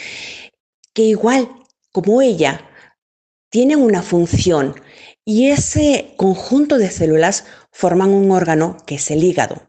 que 0.93 1.01
igual 1.01 1.49
como 1.91 2.21
ella 2.21 2.65
tienen 3.49 3.81
una 3.81 4.01
función 4.01 4.75
y 5.25 5.49
ese 5.49 6.13
conjunto 6.15 6.77
de 6.77 6.89
células 6.89 7.43
forman 7.69 8.11
un 8.11 8.31
órgano 8.31 8.77
que 8.85 8.95
es 8.95 9.11
el 9.11 9.25
hígado. 9.25 9.61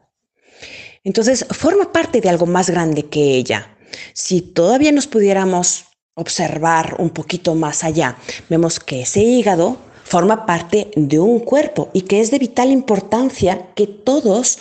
Entonces, 1.03 1.45
forma 1.51 1.91
parte 1.91 2.21
de 2.21 2.29
algo 2.29 2.45
más 2.45 2.69
grande 2.69 3.07
que 3.07 3.35
ella. 3.35 3.75
Si 4.13 4.39
todavía 4.39 4.93
nos 4.93 5.07
pudiéramos 5.07 5.83
observar 6.13 6.95
un 6.97 7.09
poquito 7.09 7.55
más 7.55 7.83
allá, 7.83 8.17
vemos 8.49 8.79
que 8.79 9.01
ese 9.01 9.19
hígado 9.19 9.77
forma 10.05 10.45
parte 10.45 10.91
de 10.95 11.19
un 11.19 11.39
cuerpo 11.39 11.89
y 11.91 12.03
que 12.03 12.21
es 12.21 12.31
de 12.31 12.39
vital 12.39 12.71
importancia 12.71 13.67
que 13.75 13.85
todos 13.85 14.59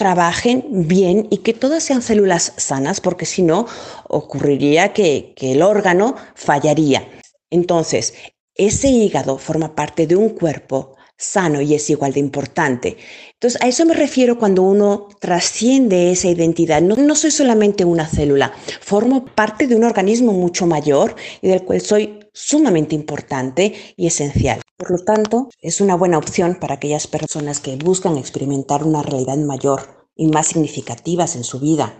trabajen 0.00 0.64
bien 0.88 1.28
y 1.28 1.38
que 1.44 1.52
todas 1.52 1.82
sean 1.82 2.00
células 2.00 2.54
sanas, 2.56 3.02
porque 3.02 3.26
si 3.26 3.42
no, 3.42 3.66
ocurriría 4.08 4.94
que, 4.94 5.34
el 5.36 5.60
órgano 5.60 6.16
fallaría. 6.34 7.06
Entonces, 7.50 8.14
ese 8.54 8.88
hígado 8.88 9.36
forma 9.36 9.74
parte 9.74 10.06
de 10.06 10.16
un 10.16 10.30
cuerpo 10.30 10.96
sano 11.18 11.60
y 11.60 11.74
es 11.74 11.90
igual 11.90 12.14
de 12.14 12.20
importante. 12.20 12.96
Entonces, 13.34 13.60
a 13.60 13.68
eso 13.68 13.84
me 13.84 13.92
refiero 13.92 14.38
cuando 14.38 14.62
uno 14.62 15.08
trasciende 15.20 16.10
esa 16.12 16.28
identidad. 16.28 16.80
No, 16.80 16.96
no, 16.96 17.14
soy 17.14 17.30
solamente 17.30 17.84
una 17.84 18.06
célula, 18.06 18.54
formo 18.80 19.26
parte 19.26 19.66
de 19.66 19.76
un 19.76 19.84
organismo 19.84 20.32
mucho 20.32 20.66
mayor 20.66 21.14
y 21.42 21.48
del 21.48 21.62
cual 21.62 21.82
soy 21.82 22.19
sumamente 22.32 22.94
importante 22.94 23.74
y 23.96 24.06
esencial. 24.06 24.60
Por 24.76 24.90
lo 24.90 24.98
tanto, 25.04 25.48
es 25.60 25.80
una 25.80 25.94
buena 25.94 26.18
opción 26.18 26.58
para 26.60 26.74
aquellas 26.74 27.06
personas 27.06 27.60
que 27.60 27.76
buscan 27.76 28.16
experimentar 28.16 28.84
una 28.84 29.02
realidad 29.02 29.36
mayor 29.38 30.08
y 30.14 30.26
más 30.28 30.48
significativas 30.48 31.36
en 31.36 31.44
su 31.44 31.60
vida, 31.60 31.98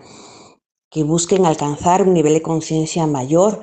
que 0.89 1.03
busquen 1.03 1.45
alcanzar 1.45 2.03
un 2.03 2.13
nivel 2.13 2.33
de 2.33 2.41
conciencia 2.41 3.07
mayor, 3.07 3.61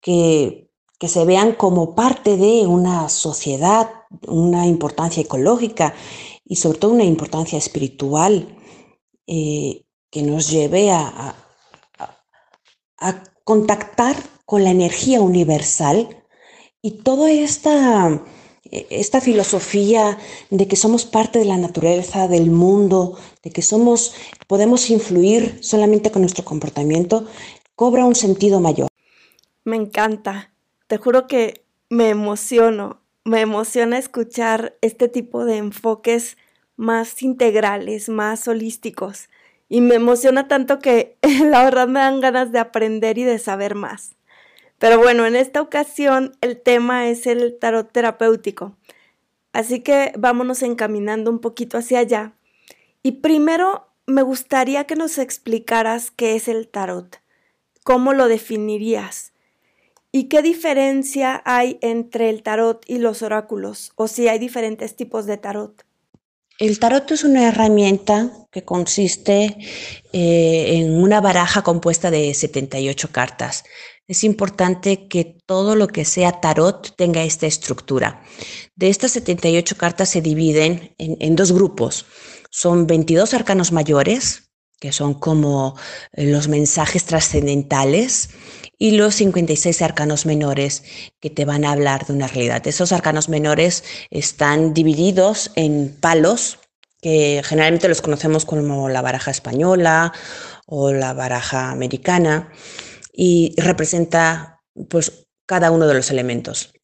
que, 0.00 0.70
que 0.98 1.08
se 1.08 1.24
vean 1.24 1.52
como 1.52 1.94
parte 1.94 2.36
de 2.36 2.66
una 2.66 3.08
sociedad, 3.08 3.90
una 4.26 4.66
importancia 4.66 5.22
ecológica 5.22 5.94
y 6.44 6.56
sobre 6.56 6.78
todo 6.78 6.92
una 6.92 7.04
importancia 7.04 7.58
espiritual 7.58 8.56
eh, 9.26 9.84
que 10.10 10.22
nos 10.22 10.50
lleve 10.50 10.90
a, 10.90 11.34
a 12.98 13.22
contactar 13.44 14.16
con 14.44 14.64
la 14.64 14.70
energía 14.70 15.20
universal 15.20 16.08
y 16.82 17.02
toda 17.02 17.30
esta, 17.30 18.22
esta 18.70 19.20
filosofía 19.20 20.18
de 20.50 20.68
que 20.68 20.76
somos 20.76 21.06
parte 21.06 21.38
de 21.38 21.46
la 21.46 21.56
naturaleza, 21.56 22.28
del 22.28 22.50
mundo, 22.50 23.18
de 23.42 23.50
que 23.50 23.62
somos, 23.62 24.14
podemos 24.46 24.90
influir 24.90 25.58
solamente 25.62 26.10
con 26.10 26.22
nuestro 26.22 26.44
comportamiento, 26.44 27.26
cobra 27.74 28.04
un 28.04 28.14
sentido 28.14 28.60
mayor. 28.60 28.88
Me 29.64 29.76
encanta. 29.76 30.52
Te 30.86 30.98
juro 30.98 31.26
que 31.26 31.64
me 31.88 32.10
emociono. 32.10 33.00
Me 33.24 33.40
emociona 33.40 33.96
escuchar 33.96 34.76
este 34.82 35.08
tipo 35.08 35.46
de 35.46 35.56
enfoques 35.56 36.36
más 36.76 37.22
integrales, 37.22 38.10
más 38.10 38.46
holísticos. 38.46 39.30
Y 39.70 39.80
me 39.80 39.94
emociona 39.94 40.48
tanto 40.48 40.78
que 40.80 41.16
la 41.50 41.64
verdad 41.64 41.88
me 41.88 42.00
dan 42.00 42.20
ganas 42.20 42.52
de 42.52 42.58
aprender 42.58 43.16
y 43.16 43.24
de 43.24 43.38
saber 43.38 43.74
más. 43.74 44.16
Pero 44.84 44.98
bueno, 44.98 45.24
en 45.24 45.34
esta 45.34 45.62
ocasión 45.62 46.36
el 46.42 46.60
tema 46.60 47.08
es 47.08 47.26
el 47.26 47.58
tarot 47.58 47.90
terapéutico. 47.90 48.76
Así 49.50 49.80
que 49.80 50.12
vámonos 50.14 50.60
encaminando 50.60 51.30
un 51.30 51.38
poquito 51.38 51.78
hacia 51.78 52.00
allá. 52.00 52.34
Y 53.02 53.12
primero 53.12 53.88
me 54.04 54.20
gustaría 54.20 54.84
que 54.84 54.94
nos 54.94 55.16
explicaras 55.16 56.10
qué 56.10 56.36
es 56.36 56.48
el 56.48 56.68
tarot, 56.68 57.18
cómo 57.82 58.12
lo 58.12 58.28
definirías 58.28 59.32
y 60.12 60.24
qué 60.24 60.42
diferencia 60.42 61.40
hay 61.46 61.78
entre 61.80 62.28
el 62.28 62.42
tarot 62.42 62.84
y 62.86 62.98
los 62.98 63.22
oráculos 63.22 63.92
o 63.94 64.06
si 64.06 64.28
hay 64.28 64.38
diferentes 64.38 64.96
tipos 64.96 65.24
de 65.24 65.38
tarot. 65.38 65.82
El 66.58 66.78
tarot 66.78 67.10
es 67.10 67.24
una 67.24 67.48
herramienta 67.48 68.30
que 68.52 68.64
consiste 68.64 69.56
eh, 70.12 70.76
en 70.76 71.02
una 71.02 71.22
baraja 71.22 71.62
compuesta 71.62 72.10
de 72.10 72.34
78 72.34 73.08
cartas 73.10 73.64
es 74.06 74.24
importante 74.24 75.08
que 75.08 75.38
todo 75.46 75.76
lo 75.76 75.88
que 75.88 76.04
sea 76.04 76.40
tarot 76.40 76.94
tenga 76.96 77.22
esta 77.22 77.46
estructura. 77.46 78.22
De 78.76 78.88
estas 78.88 79.12
78 79.12 79.76
cartas 79.76 80.10
se 80.10 80.20
dividen 80.20 80.94
en, 80.98 81.36
dos 81.36 81.52
grupos. 81.52 82.06
Son 82.50 82.86
22 82.86 83.32
arcanos 83.34 83.72
mayores, 83.72 84.50
que 84.78 84.92
son 84.92 85.14
como 85.14 85.76
eh, 86.12 86.26
los 86.26 86.48
mensajes 86.48 87.04
trascendentales, 87.04 88.30
y 88.76 88.90
los 88.90 89.14
56 89.14 89.82
arcanos 89.82 90.26
menores 90.26 90.82
que 91.20 91.30
te 91.30 91.44
van 91.44 91.64
a 91.64 91.72
hablar 91.72 92.06
de 92.06 92.12
una 92.12 92.26
realidad. 92.26 92.66
Esos 92.66 92.92
arcanos 92.92 93.28
menores 93.28 93.84
están 94.10 94.74
divididos 94.74 95.52
en 95.54 95.96
palos, 96.00 96.58
que 97.00 97.42
generalmente 97.44 97.88
los 97.88 98.02
conocemos 98.02 98.44
como 98.44 98.88
la 98.88 99.00
baraja 99.00 99.30
española 99.30 100.12
o 100.66 100.92
la 100.92 101.12
baraja 101.12 101.70
americana 101.70 102.50
y 103.14 103.54
representa 103.56 104.62
pues 104.88 105.26
cada 105.46 105.70
uno 105.70 105.86
de 105.86 105.94
los 105.94 106.10
elementos. 106.10 106.74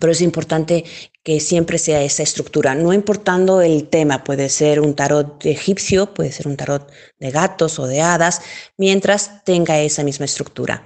Pero 0.00 0.10
es 0.10 0.22
importante 0.22 0.84
que 1.22 1.40
siempre 1.40 1.78
sea 1.78 2.02
esa 2.02 2.22
estructura, 2.22 2.74
no 2.74 2.92
importando 2.92 3.60
el 3.60 3.88
tema, 3.88 4.24
puede 4.24 4.48
ser 4.48 4.80
un 4.80 4.94
tarot 4.94 5.44
egipcio, 5.44 6.12
puede 6.14 6.32
ser 6.32 6.48
un 6.48 6.56
tarot 6.56 6.90
de 7.18 7.30
gatos 7.30 7.78
o 7.78 7.86
de 7.86 8.00
hadas, 8.00 8.40
mientras 8.78 9.44
tenga 9.44 9.78
esa 9.80 10.02
misma 10.02 10.24
estructura. 10.24 10.84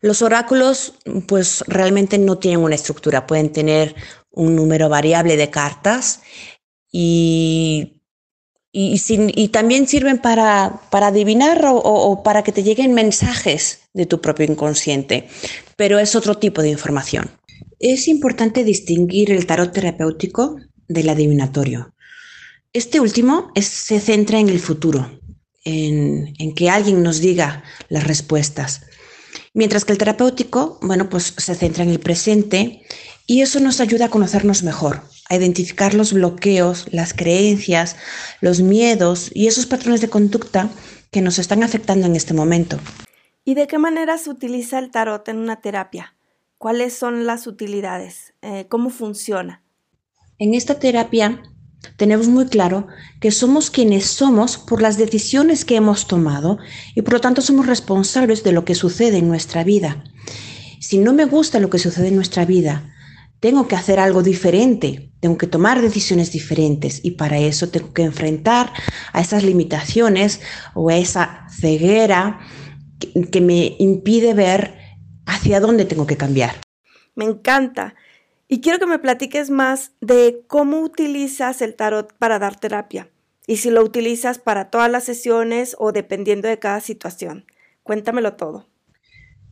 Los 0.00 0.20
oráculos 0.20 0.94
pues 1.26 1.64
realmente 1.66 2.18
no 2.18 2.38
tienen 2.38 2.60
una 2.60 2.74
estructura, 2.74 3.26
pueden 3.26 3.50
tener 3.50 3.94
un 4.30 4.54
número 4.54 4.88
variable 4.90 5.36
de 5.38 5.50
cartas 5.50 6.20
y 6.92 8.02
y, 8.76 9.48
también 9.48 9.86
sirven 9.86 10.18
para, 10.18 10.80
adivinar 10.90 11.64
o, 11.64 12.22
para 12.24 12.42
que 12.42 12.50
te 12.50 12.64
lleguen 12.64 12.92
mensajes 12.92 13.82
de 13.94 14.04
tu 14.04 14.20
propio 14.20 14.46
inconsciente, 14.46 15.28
pero 15.76 16.00
es 16.00 16.16
otro 16.16 16.38
tipo 16.38 16.60
de 16.60 16.70
información. 16.70 17.30
Es 17.78 18.08
importante 18.08 18.64
distinguir 18.64 19.30
el 19.30 19.46
tarot 19.46 19.72
terapéutico 19.72 20.56
del 20.88 21.08
adivinatorio. 21.08 21.94
Este 22.72 22.98
último 22.98 23.52
se 23.54 24.00
centra 24.00 24.40
en 24.40 24.48
el 24.48 24.58
futuro, 24.58 25.20
en, 25.64 26.34
en, 26.40 26.52
que 26.52 26.68
alguien 26.68 27.04
nos 27.04 27.20
diga 27.20 27.62
las 27.88 28.04
respuestas, 28.04 28.80
mientras 29.52 29.84
que 29.84 29.92
el 29.92 29.98
terapéutico, 29.98 30.80
bueno, 30.82 31.08
pues 31.08 31.32
se 31.36 31.54
centra 31.54 31.84
en 31.84 31.90
el 31.90 32.00
presente 32.00 32.82
y 33.28 33.42
eso 33.42 33.60
nos 33.60 33.80
ayuda 33.80 34.06
a 34.06 34.10
conocernos 34.10 34.64
mejor, 34.64 35.04
a 35.28 35.36
identificar 35.36 35.94
los 35.94 36.12
bloqueos, 36.12 36.86
las 36.92 37.14
creencias, 37.14 37.96
los 38.40 38.60
miedos 38.60 39.30
y 39.34 39.46
esos 39.46 39.66
patrones 39.66 40.00
de 40.00 40.10
conducta 40.10 40.68
que 41.10 41.22
nos 41.22 41.38
están 41.38 41.62
afectando 41.62 42.06
en 42.06 42.16
este 42.16 42.34
momento. 42.34 42.78
¿Y 43.44 43.54
de 43.54 43.66
qué 43.66 43.78
manera 43.78 44.18
se 44.18 44.30
utiliza 44.30 44.78
el 44.78 44.90
tarot 44.90 45.28
en 45.28 45.38
una 45.38 45.60
terapia? 45.60 46.14
¿Cuáles 46.58 46.94
son 46.94 47.26
las 47.26 47.46
utilidades? 47.46 48.34
Eh, 48.42 48.66
¿Cómo 48.68 48.90
funciona? 48.90 49.62
En 50.38 50.54
esta 50.54 50.78
terapia 50.78 51.42
tenemos 51.96 52.28
muy 52.28 52.46
claro 52.46 52.86
que 53.20 53.30
somos 53.30 53.70
quienes 53.70 54.06
somos 54.06 54.56
por 54.56 54.80
las 54.80 54.96
decisiones 54.96 55.64
que 55.64 55.76
hemos 55.76 56.06
tomado 56.06 56.58
y 56.94 57.02
por 57.02 57.14
lo 57.14 57.20
tanto 57.20 57.42
somos 57.42 57.66
responsables 57.66 58.42
de 58.42 58.52
lo 58.52 58.64
que 58.64 58.74
sucede 58.74 59.18
en 59.18 59.28
nuestra 59.28 59.62
vida. 59.62 60.04
Si 60.80 60.98
no 60.98 61.12
me 61.12 61.24
gusta 61.24 61.60
lo 61.60 61.70
que 61.70 61.78
sucede 61.78 62.08
en 62.08 62.16
nuestra 62.16 62.44
vida, 62.44 62.93
tengo 63.44 63.68
que 63.68 63.76
hacer 63.76 64.00
algo 64.00 64.22
diferente, 64.22 65.12
tengo 65.20 65.36
que 65.36 65.46
tomar 65.46 65.82
decisiones 65.82 66.32
diferentes 66.32 67.04
y 67.04 67.10
para 67.10 67.36
eso 67.36 67.68
tengo 67.68 67.92
que 67.92 68.00
enfrentar 68.00 68.72
a 69.12 69.20
esas 69.20 69.44
limitaciones 69.44 70.40
o 70.72 70.88
a 70.88 70.96
esa 70.96 71.46
ceguera 71.50 72.40
que, 73.30 73.42
me 73.42 73.76
impide 73.78 74.32
ver 74.32 74.78
hacia 75.26 75.60
dónde 75.60 75.84
tengo 75.84 76.06
que 76.06 76.16
cambiar. 76.16 76.54
Me 77.16 77.26
encanta. 77.26 77.94
Y 78.48 78.62
quiero 78.62 78.78
que 78.78 78.86
me 78.86 78.98
platiques 78.98 79.50
más 79.50 79.92
de 80.00 80.42
cómo 80.46 80.80
utilizas 80.80 81.60
el 81.60 81.74
tarot 81.74 82.14
para 82.16 82.38
dar 82.38 82.58
terapia 82.58 83.10
y 83.46 83.58
si 83.58 83.68
lo 83.68 83.84
utilizas 83.84 84.38
para 84.38 84.70
todas 84.70 84.90
las 84.90 85.04
sesiones 85.04 85.76
o 85.78 85.92
dependiendo 85.92 86.48
de 86.48 86.58
cada 86.58 86.80
situación. 86.80 87.44
Cuéntamelo 87.82 88.36
todo. 88.36 88.70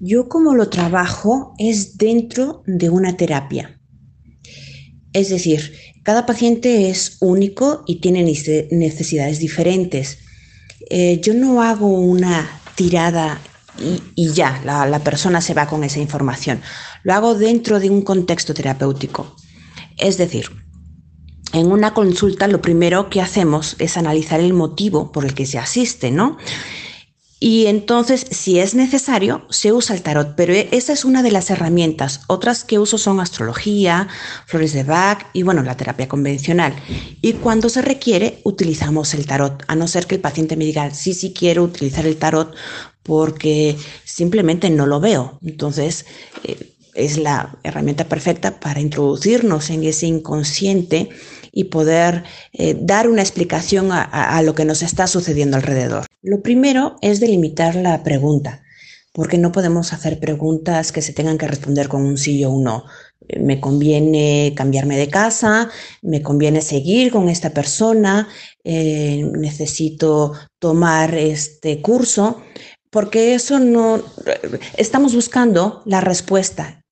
Yo 0.01 0.31
como 0.31 0.55
lo 0.55 0.71
trabajo 0.71 1.55
es 1.59 1.99
dentro 1.99 2.63
de 2.67 2.89
una 2.89 3.19
terapia. 3.19 3.79
Es 5.12 5.28
decir, 5.28 5.75
cada 6.02 6.26
paciente 6.26 6.90
es 6.90 7.19
único 7.21 7.85
y 7.87 7.97
tiene 7.97 8.23
necesidades 8.23 9.38
diferentes. 9.38 10.19
Eh, 10.90 11.21
yo 11.23 11.35
no 11.35 11.62
hago 11.62 11.88
una 11.88 12.61
tirada 12.75 13.40
y, 14.14 14.33
ya, 14.33 14.61
la, 14.64 14.99
persona 15.00 15.40
se 15.40 15.54
va 15.54 15.66
con 15.66 15.85
esa 15.85 16.00
información. 16.00 16.61
Lo 17.02 17.14
hago 17.14 17.35
dentro 17.35 17.81
de 17.81 17.90
un 17.90 18.02
contexto 18.02 18.54
terapéutico. 18.54 19.35
Es 19.97 20.19
decir, 20.19 20.47
en 21.52 21.71
una 21.71 21.95
consulta 21.95 22.49
lo 22.49 22.61
primero 22.61 23.09
que 23.09 23.21
hacemos 23.21 23.76
es 23.78 23.97
analizar 23.97 24.40
el 24.40 24.52
motivo 24.52 25.12
por 25.12 25.25
el 25.25 25.35
que 25.35 25.47
se 25.47 25.59
asiste, 25.59 26.11
¿no? 26.11 26.37
Y 27.45 27.67
entonces, 27.67 28.25
si 28.31 28.61
es 28.61 28.77
necesario, 28.77 29.45
se 29.51 29.73
usa 29.73 29.97
el 29.97 30.03
tarot, 30.03 30.37
pero 30.37 30.53
esa 30.53 30.93
es 30.93 31.05
una 31.05 31.25
de 31.25 31.33
las 31.33 31.51
herramientas. 31.51 32.21
Otras 32.29 32.63
que 32.63 32.79
uso 32.79 32.99
son 32.99 33.19
astrología, 33.19 34.07
flores 34.47 34.73
de 34.73 34.85
Bach 34.85 35.27
y, 35.33 35.43
bueno, 35.43 35.65
la 35.65 35.77
terapia 35.77 36.07
convencional. 36.07 36.73
Y 37.21 37.33
cuando 37.33 37.69
se 37.69 37.83
requiere, 37.83 38.39
utilizamos 38.45 39.13
el 39.15 39.27
tarot, 39.27 39.65
a 39.67 39.75
no 39.75 39.89
ser 39.89 40.07
que 40.07 40.15
el 40.15 40.21
paciente 40.21 40.57
me 40.57 40.65
diga, 40.65 40.95
sí, 40.95 41.15
sí 41.15 41.33
quiero 41.37 41.65
utilizar 41.65 42.07
el 42.07 42.17
tarot 42.17 42.55
porque 43.03 43.77
simplemente 44.05 44.71
no 44.71 44.87
lo 44.87 45.01
veo. 45.01 45.41
Entonces, 45.45 46.07
eh, 46.45 46.77
es 46.95 47.19
la 47.19 47.59
herramienta 47.65 48.05
perfecta 48.05 48.61
para 48.61 48.81
introducirnos 48.81 49.69
en 49.71 49.83
ese 49.83 50.07
inconsciente 50.07 51.09
y 51.53 51.65
poder 51.65 52.25
eh, 52.53 52.75
dar 52.81 53.09
una 53.09 53.21
explicación 53.21 53.91
a, 53.93 54.43
lo 54.43 54.55
que 54.55 54.65
nos 54.65 54.83
está 54.83 55.07
sucediendo 55.07 55.59
alrededor. 55.59 56.07
Lo 56.23 56.43
primero 56.43 56.97
es 57.03 57.21
delimitar 57.21 57.77
la 57.77 58.03
pregunta, 58.03 58.63
porque 59.13 59.37
no 59.37 59.53
podemos 59.53 59.93
hacer 59.93 60.19
preguntas 60.19 60.91
que 60.91 61.03
se 61.03 61.13
tengan 61.13 61.37
que 61.37 61.47
responder 61.47 61.89
con 61.89 62.03
un 62.03 62.17
sí 62.17 62.43
o 62.45 62.51
un 62.51 62.65
no. 62.65 62.85
Me 63.39 63.61
conviene 63.61 64.53
cambiarme 64.57 64.97
de 64.97 65.09
casa, 65.09 65.71
me 66.01 66.23
conviene 66.23 66.63
seguir 66.63 67.13
con 67.13 67.29
esta 67.29 67.51
persona, 67.51 68.29
eh, 68.65 69.23
necesito 69.39 70.33
tomar 70.59 71.15
este 71.15 71.83
curso, 71.83 72.43
porque 72.91 73.35
eso 73.35 73.59
no, 73.59 74.03
estamos 74.77 75.15
buscando 75.15 75.83
la 75.85 76.01
respuesta 76.01 76.83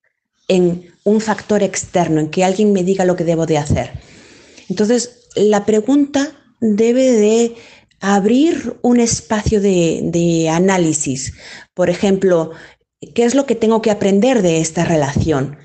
en 0.49 0.93
un 1.05 1.21
factor 1.21 1.63
externo, 1.63 2.21
en 2.21 2.31
que 2.31 2.45
alguien 2.45 2.73
me 2.73 2.85
diga 2.85 3.05
lo 3.05 3.17
que 3.17 3.25
debo 3.25 3.47
de 3.47 3.59
hacer. 3.59 3.93
Entonces, 4.71 5.29
la 5.35 5.67
pregunta 5.67 6.33
debe 6.61 7.11
de 7.11 7.57
abrir 8.01 8.79
un 8.83 9.01
espacio 9.01 9.61
de, 9.61 10.49
análisis. 10.51 11.35
Por 11.75 11.91
ejemplo, 11.91 12.53
¿qué 13.15 13.25
es 13.25 13.35
lo 13.35 13.45
que 13.47 13.57
tengo 13.57 13.83
que 13.83 13.91
aprender 13.91 14.43
de 14.43 14.61
esta 14.61 14.85
relación? 14.85 15.59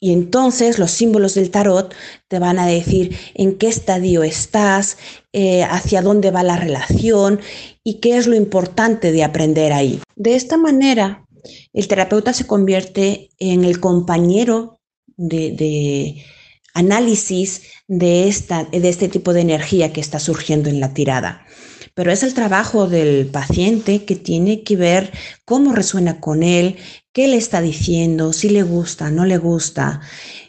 Y 0.00 0.12
entonces 0.12 0.78
los 0.78 0.90
símbolos 0.90 1.34
del 1.34 1.50
tarot 1.50 1.94
te 2.28 2.38
van 2.38 2.58
a 2.58 2.66
decir 2.66 3.16
en 3.34 3.56
qué 3.58 3.68
estadio 3.68 4.22
estás, 4.22 4.98
eh, 5.32 5.64
hacia 5.64 6.02
dónde 6.02 6.30
va 6.30 6.42
la 6.42 6.56
relación 6.56 7.40
y 7.82 8.00
qué 8.00 8.16
es 8.16 8.26
lo 8.26 8.36
importante 8.36 9.12
de 9.12 9.24
aprender 9.24 9.72
ahí. 9.72 10.00
De 10.14 10.34
esta 10.34 10.58
manera, 10.58 11.26
el 11.72 11.88
terapeuta 11.88 12.32
se 12.32 12.46
convierte 12.46 13.30
en 13.38 13.64
el 13.64 13.80
compañero 13.80 14.78
de, 15.16 16.24
análisis 16.74 17.62
de, 17.88 18.28
esta, 18.28 18.64
de 18.64 18.88
este 18.88 19.08
tipo 19.08 19.32
de 19.32 19.40
energía 19.40 19.92
que 19.92 20.00
está 20.00 20.18
surgiendo 20.18 20.68
en 20.68 20.80
la 20.80 20.92
tirada. 20.92 21.46
Pero 21.94 22.10
es 22.10 22.24
el 22.24 22.34
trabajo 22.34 22.88
del 22.88 23.26
paciente 23.26 24.04
que 24.04 24.16
tiene 24.16 24.64
que 24.64 24.76
ver 24.76 25.12
cómo 25.44 25.72
resuena 25.72 26.20
con 26.20 26.42
él, 26.42 26.76
qué 27.12 27.28
le 27.28 27.36
está 27.36 27.60
diciendo, 27.60 28.32
si 28.32 28.48
le 28.48 28.64
gusta, 28.64 29.10
no 29.10 29.24
le 29.24 29.38
gusta. 29.38 30.00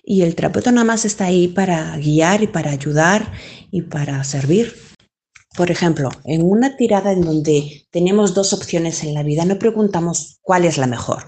Y 0.03 0.23
el 0.23 0.35
terapeuta 0.35 0.71
nada 0.71 0.85
más 0.85 1.05
está 1.05 1.25
ahí 1.25 1.47
para 1.47 1.95
guiar 1.97 2.41
y 2.41 2.47
para 2.47 2.71
ayudar 2.71 3.31
y 3.69 3.83
para 3.83 4.23
servir. 4.23 4.75
Por 5.55 5.71
ejemplo, 5.71 6.09
en 6.25 6.41
una 6.41 6.75
tirada 6.75 7.11
en 7.11 7.21
donde 7.21 7.87
tenemos 7.91 8.33
dos 8.33 8.51
opciones 8.51 9.03
en 9.03 9.13
la 9.13 9.23
vida, 9.23 9.45
no 9.45 9.57
preguntamos 9.57 10.39
cuál 10.41 10.65
es 10.65 10.77
la 10.77 10.87
mejor, 10.87 11.27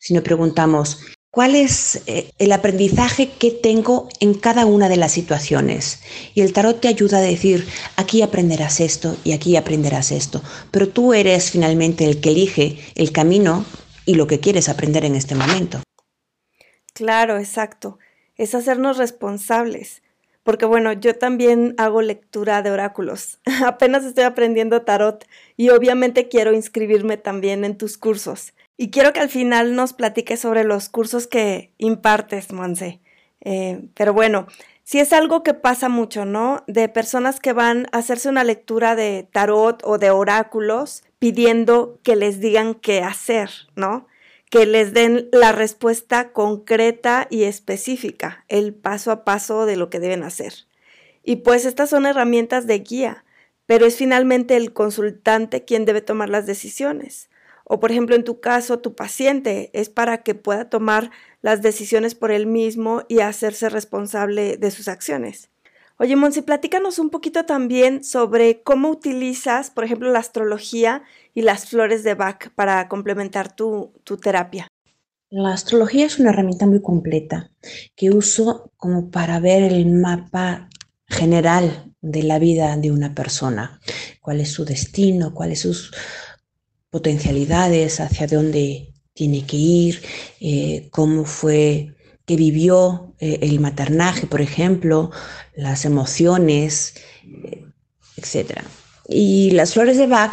sino 0.00 0.22
preguntamos 0.22 0.98
¿Cuál 1.30 1.56
es 1.56 2.02
eh, 2.06 2.30
el 2.38 2.52
aprendizaje 2.52 3.30
que 3.30 3.50
tengo 3.50 4.08
en 4.18 4.32
cada 4.32 4.64
una 4.64 4.88
de 4.88 4.96
las 4.96 5.12
situaciones? 5.12 6.00
Y 6.34 6.40
el 6.40 6.54
tarot 6.54 6.80
te 6.80 6.88
ayuda 6.88 7.18
a 7.18 7.22
decir, 7.22 7.66
aquí 7.96 8.22
aprenderás 8.22 8.80
esto 8.80 9.14
y 9.24 9.32
aquí 9.32 9.56
aprenderás 9.56 10.10
esto, 10.10 10.42
pero 10.70 10.88
tú 10.88 11.12
eres 11.12 11.50
finalmente 11.50 12.06
el 12.06 12.22
que 12.22 12.30
elige 12.30 12.78
el 12.94 13.12
camino 13.12 13.66
y 14.06 14.14
lo 14.14 14.26
que 14.26 14.40
quieres 14.40 14.70
aprender 14.70 15.04
en 15.04 15.16
este 15.16 15.34
momento. 15.34 15.82
Claro, 16.94 17.38
exacto. 17.38 17.98
Es 18.36 18.54
hacernos 18.54 18.96
responsables. 18.96 20.02
Porque 20.44 20.64
bueno, 20.64 20.94
yo 20.94 21.14
también 21.14 21.74
hago 21.76 22.00
lectura 22.00 22.62
de 22.62 22.70
oráculos. 22.70 23.38
Apenas 23.66 24.02
estoy 24.04 24.24
aprendiendo 24.24 24.80
tarot 24.80 25.26
y 25.58 25.68
obviamente 25.68 26.28
quiero 26.28 26.54
inscribirme 26.54 27.18
también 27.18 27.66
en 27.66 27.76
tus 27.76 27.98
cursos. 27.98 28.54
Y 28.80 28.90
quiero 28.90 29.12
que 29.12 29.18
al 29.18 29.28
final 29.28 29.74
nos 29.74 29.92
platiques 29.92 30.38
sobre 30.38 30.62
los 30.62 30.88
cursos 30.88 31.26
que 31.26 31.74
impartes, 31.78 32.52
Monse. 32.52 33.00
Eh, 33.40 33.88
pero 33.94 34.14
bueno, 34.14 34.46
si 34.84 35.00
es 35.00 35.12
algo 35.12 35.42
que 35.42 35.52
pasa 35.52 35.88
mucho, 35.88 36.24
¿no? 36.24 36.62
De 36.68 36.88
personas 36.88 37.40
que 37.40 37.52
van 37.52 37.88
a 37.90 37.98
hacerse 37.98 38.28
una 38.28 38.44
lectura 38.44 38.94
de 38.94 39.28
tarot 39.32 39.82
o 39.84 39.98
de 39.98 40.10
oráculos 40.10 41.02
pidiendo 41.18 41.98
que 42.04 42.14
les 42.14 42.38
digan 42.38 42.74
qué 42.74 43.02
hacer, 43.02 43.50
¿no? 43.74 44.06
Que 44.48 44.64
les 44.64 44.94
den 44.94 45.28
la 45.32 45.50
respuesta 45.50 46.32
concreta 46.32 47.26
y 47.30 47.42
específica, 47.42 48.44
el 48.46 48.74
paso 48.74 49.10
a 49.10 49.24
paso 49.24 49.66
de 49.66 49.76
lo 49.76 49.90
que 49.90 49.98
deben 49.98 50.22
hacer. 50.22 50.54
Y 51.24 51.36
pues 51.36 51.64
estas 51.64 51.90
son 51.90 52.06
herramientas 52.06 52.68
de 52.68 52.78
guía, 52.78 53.24
pero 53.66 53.86
es 53.86 53.96
finalmente 53.96 54.56
el 54.56 54.72
consultante 54.72 55.64
quien 55.64 55.84
debe 55.84 56.00
tomar 56.00 56.28
las 56.28 56.46
decisiones. 56.46 57.27
O 57.68 57.80
por 57.80 57.90
ejemplo, 57.90 58.16
en 58.16 58.24
tu 58.24 58.40
caso, 58.40 58.78
tu 58.78 58.94
paciente 58.94 59.70
es 59.74 59.90
para 59.90 60.22
que 60.22 60.34
pueda 60.34 60.70
tomar 60.70 61.10
las 61.42 61.62
decisiones 61.62 62.14
por 62.14 62.30
él 62.30 62.46
mismo 62.46 63.02
y 63.08 63.20
hacerse 63.20 63.68
responsable 63.68 64.56
de 64.56 64.70
sus 64.70 64.88
acciones. 64.88 65.50
Oye, 65.98 66.16
Monsi, 66.16 66.42
platícanos 66.42 66.98
un 66.98 67.10
poquito 67.10 67.44
también 67.44 68.04
sobre 68.04 68.62
cómo 68.62 68.88
utilizas, 68.88 69.70
por 69.70 69.84
ejemplo, 69.84 70.10
la 70.10 70.20
astrología 70.20 71.02
y 71.34 71.42
las 71.42 71.68
flores 71.68 72.04
de 72.04 72.14
Bach 72.14 72.50
para 72.54 72.88
complementar 72.88 73.54
tu, 73.54 73.92
tu 74.04 74.16
terapia. 74.16 74.68
La 75.28 75.52
astrología 75.52 76.06
es 76.06 76.18
una 76.18 76.30
herramienta 76.30 76.66
muy 76.66 76.80
completa 76.80 77.50
que 77.96 78.10
uso 78.10 78.70
como 78.76 79.10
para 79.10 79.40
ver 79.40 79.64
el 79.64 79.86
mapa 79.86 80.70
general 81.06 81.92
de 82.00 82.22
la 82.22 82.38
vida 82.38 82.76
de 82.76 82.92
una 82.92 83.14
persona, 83.14 83.80
cuál 84.20 84.40
es 84.40 84.52
su 84.52 84.64
destino, 84.64 85.34
cuáles 85.34 85.60
sus 85.60 85.92
potencialidades, 86.90 88.00
hacia 88.00 88.26
dónde 88.26 88.92
tiene 89.14 89.44
que 89.44 89.56
ir, 89.56 90.02
eh, 90.40 90.88
cómo 90.90 91.24
fue 91.24 91.94
que 92.24 92.36
vivió 92.36 93.14
eh, 93.18 93.38
el 93.42 93.58
maternaje, 93.58 94.26
por 94.26 94.40
ejemplo, 94.40 95.10
las 95.56 95.84
emociones, 95.84 96.94
eh, 97.24 97.64
etc. 98.16 98.60
Y 99.08 99.50
las 99.52 99.72
flores 99.72 99.96
de 99.96 100.06
Bach 100.06 100.32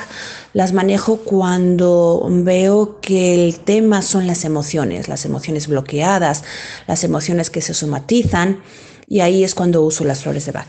las 0.53 0.73
manejo 0.73 1.17
cuando 1.17 2.27
veo 2.29 2.99
que 2.99 3.33
el 3.33 3.59
tema 3.59 4.01
son 4.01 4.27
las 4.27 4.43
emociones, 4.43 5.07
las 5.07 5.25
emociones 5.25 5.67
bloqueadas, 5.67 6.43
las 6.85 7.03
emociones 7.03 7.49
que 7.49 7.61
se 7.61 7.73
somatizan, 7.73 8.61
y 9.07 9.21
ahí 9.21 9.43
es 9.43 9.55
cuando 9.55 9.81
uso 9.81 10.03
las 10.03 10.23
flores 10.23 10.45
de 10.45 10.51
Bach. 10.51 10.67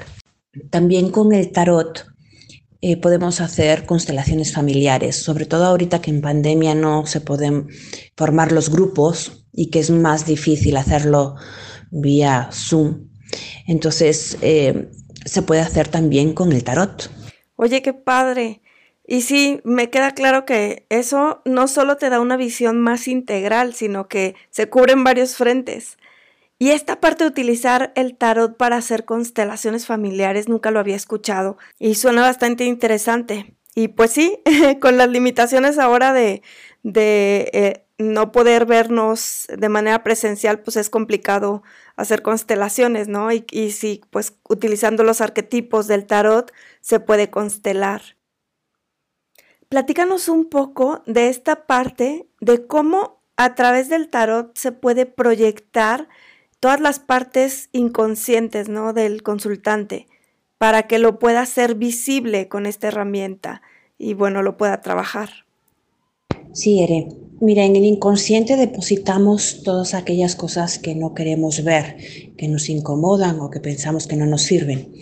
También 0.70 1.10
con 1.10 1.32
el 1.34 1.50
tarot 1.50 2.06
eh, 2.88 2.96
podemos 2.96 3.40
hacer 3.40 3.84
constelaciones 3.84 4.54
familiares, 4.54 5.16
sobre 5.16 5.44
todo 5.44 5.64
ahorita 5.64 6.00
que 6.00 6.12
en 6.12 6.20
pandemia 6.20 6.76
no 6.76 7.04
se 7.04 7.20
pueden 7.20 7.66
formar 8.16 8.52
los 8.52 8.70
grupos 8.70 9.44
y 9.52 9.70
que 9.70 9.80
es 9.80 9.90
más 9.90 10.24
difícil 10.24 10.76
hacerlo 10.76 11.34
vía 11.90 12.48
Zoom. 12.52 13.08
Entonces, 13.66 14.38
eh, 14.40 14.88
se 15.24 15.42
puede 15.42 15.62
hacer 15.62 15.88
también 15.88 16.32
con 16.32 16.52
el 16.52 16.62
tarot. 16.62 17.10
Oye, 17.56 17.82
qué 17.82 17.92
padre. 17.92 18.62
Y 19.04 19.22
sí, 19.22 19.60
me 19.64 19.90
queda 19.90 20.12
claro 20.12 20.44
que 20.44 20.86
eso 20.88 21.42
no 21.44 21.66
solo 21.66 21.96
te 21.96 22.08
da 22.08 22.20
una 22.20 22.36
visión 22.36 22.78
más 22.80 23.08
integral, 23.08 23.74
sino 23.74 24.06
que 24.06 24.36
se 24.50 24.68
cubren 24.68 25.02
varios 25.02 25.34
frentes. 25.34 25.98
Y 26.58 26.70
esta 26.70 27.00
parte 27.00 27.24
de 27.24 27.30
utilizar 27.30 27.92
el 27.96 28.16
tarot 28.16 28.56
para 28.56 28.76
hacer 28.76 29.04
constelaciones 29.04 29.86
familiares 29.86 30.48
nunca 30.48 30.70
lo 30.70 30.80
había 30.80 30.96
escuchado 30.96 31.58
y 31.78 31.96
suena 31.96 32.22
bastante 32.22 32.64
interesante. 32.64 33.54
Y 33.74 33.88
pues 33.88 34.10
sí, 34.12 34.40
con 34.80 34.96
las 34.96 35.08
limitaciones 35.10 35.78
ahora 35.78 36.14
de, 36.14 36.42
de 36.82 37.50
eh, 37.52 37.86
no 37.98 38.32
poder 38.32 38.64
vernos 38.64 39.46
de 39.54 39.68
manera 39.68 40.02
presencial, 40.02 40.60
pues 40.60 40.76
es 40.76 40.88
complicado 40.88 41.62
hacer 41.94 42.22
constelaciones, 42.22 43.06
¿no? 43.06 43.30
Y, 43.32 43.44
y 43.50 43.72
sí, 43.72 44.02
pues 44.10 44.38
utilizando 44.48 45.04
los 45.04 45.20
arquetipos 45.20 45.86
del 45.88 46.06
tarot 46.06 46.52
se 46.80 47.00
puede 47.00 47.28
constelar. 47.28 48.16
Platícanos 49.68 50.28
un 50.28 50.48
poco 50.48 51.02
de 51.06 51.28
esta 51.28 51.66
parte 51.66 52.28
de 52.40 52.66
cómo 52.66 53.20
a 53.36 53.54
través 53.54 53.90
del 53.90 54.08
tarot 54.08 54.56
se 54.56 54.72
puede 54.72 55.04
proyectar 55.04 56.08
todas 56.66 56.80
las 56.80 56.98
partes 56.98 57.68
inconscientes, 57.70 58.68
¿no? 58.68 58.92
Del 58.92 59.22
consultante 59.22 60.08
para 60.58 60.88
que 60.88 60.98
lo 60.98 61.20
pueda 61.20 61.42
hacer 61.42 61.76
visible 61.76 62.48
con 62.48 62.66
esta 62.66 62.88
herramienta 62.88 63.62
y 64.00 64.14
bueno, 64.14 64.42
lo 64.42 64.56
pueda 64.56 64.80
trabajar. 64.80 65.30
Sí, 66.52 66.82
Ere. 66.82 67.06
Mira, 67.40 67.64
en 67.64 67.76
el 67.76 67.84
inconsciente 67.84 68.56
depositamos 68.56 69.62
todas 69.62 69.94
aquellas 69.94 70.34
cosas 70.34 70.80
que 70.80 70.96
no 70.96 71.14
queremos 71.14 71.62
ver, 71.62 71.98
que 72.36 72.48
nos 72.48 72.68
incomodan 72.68 73.38
o 73.38 73.48
que 73.48 73.60
pensamos 73.60 74.08
que 74.08 74.16
no 74.16 74.26
nos 74.26 74.42
sirven. 74.42 74.92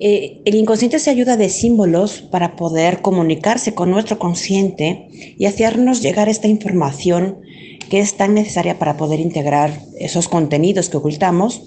Eh, 0.00 0.40
el 0.46 0.54
inconsciente 0.54 1.00
se 1.00 1.10
ayuda 1.10 1.36
de 1.36 1.50
símbolos 1.50 2.22
para 2.22 2.56
poder 2.56 3.02
comunicarse 3.02 3.74
con 3.74 3.90
nuestro 3.90 4.18
consciente 4.18 5.10
y 5.36 5.44
hacernos 5.44 6.00
llegar 6.00 6.30
esta 6.30 6.48
información 6.48 7.42
que 7.92 8.00
es 8.00 8.16
tan 8.16 8.32
necesaria 8.32 8.78
para 8.78 8.96
poder 8.96 9.20
integrar 9.20 9.82
esos 9.98 10.26
contenidos 10.26 10.88
que 10.88 10.96
ocultamos 10.96 11.60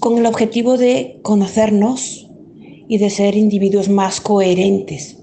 con 0.00 0.18
el 0.18 0.26
objetivo 0.26 0.76
de 0.76 1.20
conocernos 1.22 2.28
y 2.88 2.98
de 2.98 3.08
ser 3.08 3.36
individuos 3.36 3.88
más 3.88 4.20
coherentes. 4.20 5.18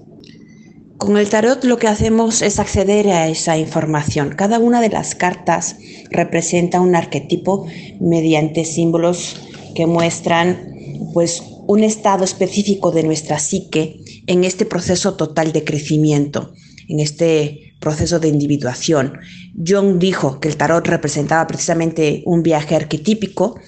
Con 0.96 1.18
el 1.18 1.28
tarot 1.28 1.64
lo 1.64 1.76
que 1.76 1.86
hacemos 1.86 2.40
es 2.40 2.58
acceder 2.58 3.10
a 3.10 3.28
esa 3.28 3.58
información. 3.58 4.30
Cada 4.30 4.58
una 4.58 4.80
de 4.80 4.88
las 4.88 5.14
cartas 5.14 5.76
representa 6.10 6.80
un 6.80 6.96
arquetipo 6.96 7.66
mediante 8.00 8.64
símbolos 8.64 9.36
que 9.74 9.84
muestran 9.84 10.78
pues 11.12 11.42
un 11.66 11.84
estado 11.84 12.24
específico 12.24 12.90
de 12.90 13.02
nuestra 13.02 13.38
psique 13.38 14.00
en 14.26 14.44
este 14.44 14.64
proceso 14.64 15.12
total 15.12 15.52
de 15.52 15.62
crecimiento, 15.62 16.54
en 16.88 17.00
este 17.00 17.73
proceso 17.84 18.18
de 18.18 18.28
individuación. 18.28 19.18
Jung 19.54 19.98
dijo 19.98 20.40
que 20.40 20.48
el 20.48 20.56
tarot 20.56 20.86
representaba 20.86 21.46
precisamente 21.46 22.22
un 22.24 22.42
viaje 22.42 22.74
arquetípico 22.74 23.60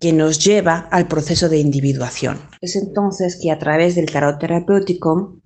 que 0.00 0.12
nos 0.12 0.42
lleva 0.42 0.88
al 0.90 1.08
proceso 1.08 1.48
de 1.48 1.58
individuación. 1.58 2.38
Es 2.62 2.74
entonces 2.76 3.38
que 3.40 3.50
a 3.50 3.58
través 3.58 3.94
del 3.94 4.10
tarot 4.10 4.38
terapéutico 4.38 5.36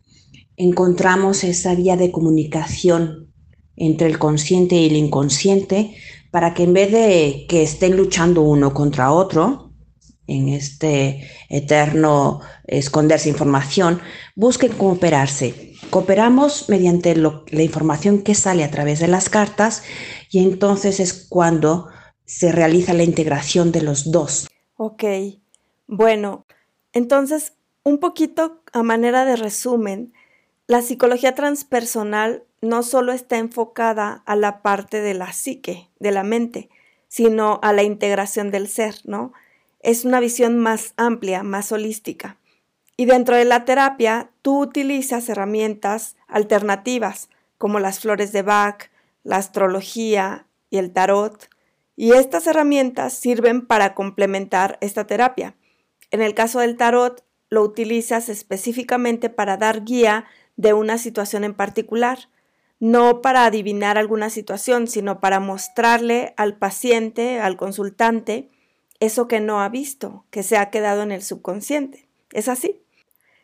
encontramos 0.57 1.42
esa 1.42 1.75
vía 1.75 1.97
de 1.97 2.12
comunicación 2.12 3.33
entre 3.75 4.07
el 4.07 4.18
consciente 4.18 4.77
y 4.77 4.87
el 4.87 4.97
inconsciente 4.97 5.97
para 6.31 6.55
que 6.55 6.62
en 6.62 6.75
vez 6.75 6.92
de 6.92 7.47
que 7.49 7.62
estén 7.62 7.97
luchando 7.97 8.42
uno 8.42 8.73
contra 8.73 9.12
otro, 9.12 9.71
en 10.37 10.49
este 10.49 11.29
eterno 11.49 12.40
esconderse 12.66 13.29
información, 13.29 14.01
busquen 14.35 14.73
cooperarse. 14.73 15.75
Cooperamos 15.90 16.68
mediante 16.68 17.14
la 17.14 17.62
información 17.62 18.23
que 18.23 18.35
sale 18.35 18.64
a 18.64 18.71
través 18.71 19.01
de 19.01 19.09
las 19.09 19.29
cartas 19.29 19.83
y 20.31 20.42
entonces 20.42 21.01
es 21.01 21.27
cuando 21.29 21.88
se 22.25 22.53
realiza 22.53 22.95
la 22.95 23.03
integración 23.03 23.73
de 23.73 23.83
los 23.83 24.11
dos. 24.11 24.49
Ok, 24.77 25.05
bueno, 25.87 26.47
entonces 26.92 27.53
un 27.85 27.99
poquito 27.99 28.62
a 28.73 28.83
manera 28.83 29.25
de 29.25 29.37
resumen, 29.37 30.12
la 30.66 30.83
psicología 30.83 31.35
transpersonal 31.35 32.45
no 32.61 32.83
solo 32.83 33.12
está 33.12 33.38
enfocada 33.38 34.23
a 34.25 34.37
la 34.37 34.62
parte 34.62 35.01
de 35.01 35.14
la 35.14 35.33
psique, 35.33 35.90
de 35.99 36.12
la 36.12 36.23
mente, 36.23 36.71
sino 37.09 37.59
a 37.62 37.73
la 37.73 37.83
integración 37.83 38.51
del 38.51 38.68
ser, 38.68 38.95
¿no? 39.05 39.33
Es 39.83 40.05
una 40.05 40.21
visión 40.21 40.59
más 40.59 40.95
amplia, 40.97 41.42
más 41.42 41.73
holística. 41.73 42.38
Y 42.97 43.07
dentro 43.07 43.37
de 43.37 43.45
la 43.45 43.64
terapia, 43.64 44.31
tú 44.40 44.61
utilizas 44.61 45.29
herramientas 45.29 46.16
alternativas, 46.29 47.29
como 47.59 47.81
las 47.81 48.01
flores 48.01 48.33
de 48.33 48.42
Bach, 48.42 48.90
la 49.25 49.37
astrología 49.37 50.47
y 50.71 50.79
el 50.79 50.92
tarot, 50.92 51.49
y 51.97 52.12
estas 52.12 52.47
herramientas 52.47 53.12
sirven 53.12 53.66
para 53.66 53.95
complementar 53.95 54.79
esta 54.81 55.07
terapia. 55.07 55.57
En 56.11 56.23
el 56.23 56.35
caso 56.35 56.61
del 56.61 56.77
tarot, 56.77 57.25
lo 57.51 57.62
utilizas 57.62 58.29
específicamente 58.29 59.31
para 59.31 59.57
dar 59.57 59.85
guía 59.85 60.25
de 60.57 60.73
una 60.73 60.97
situación 60.97 61.45
en 61.45 61.55
particular, 61.55 62.29
no 62.81 63.21
para 63.21 63.45
adivinar 63.45 63.99
alguna 63.99 64.31
situación, 64.31 64.87
sino 64.87 65.21
para 65.21 65.38
mostrarle 65.38 66.35
al 66.37 66.57
paciente, 66.57 67.40
al 67.40 67.57
consultante, 67.57 68.49
eso 69.03 69.27
que 69.27 69.41
no 69.41 69.61
ha 69.61 69.69
visto, 69.69 70.25
que 70.31 70.45
se 70.45 70.57
ha 70.57 70.71
quedado 70.71 71.03
en 71.03 71.11
el 71.11 71.23
subconsciente. 71.23 72.07
¿Es 72.31 72.49
así? 72.49 72.81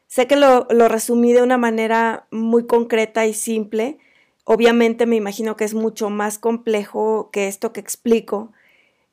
Sé 0.06 0.28
que 0.28 0.36
lo, 0.36 0.68
resumí 0.88 1.32
de 1.32 1.42
una 1.42 1.58
manera 1.58 2.28
muy 2.30 2.66
concreta 2.66 3.26
y 3.26 3.34
simple. 3.34 3.98
Obviamente 4.44 5.04
me 5.04 5.16
imagino 5.16 5.56
que 5.56 5.64
es 5.64 5.74
mucho 5.74 6.10
más 6.10 6.38
complejo 6.38 7.30
que 7.32 7.48
esto 7.48 7.72
que 7.72 7.80
explico. 7.80 8.52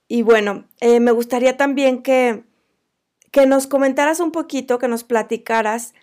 Y 0.08 0.22
bueno, 0.22 0.66
eh, 0.82 1.00
me 1.00 1.12
gustaría 1.12 1.58
también 1.58 2.04
que, 2.04 2.44
que 3.32 3.48
nos 3.48 3.66
comentaras 3.66 4.20
un 4.20 4.32
poquito, 4.32 4.78
que 4.78 4.88
nos 4.88 5.04
platicaras 5.04 5.96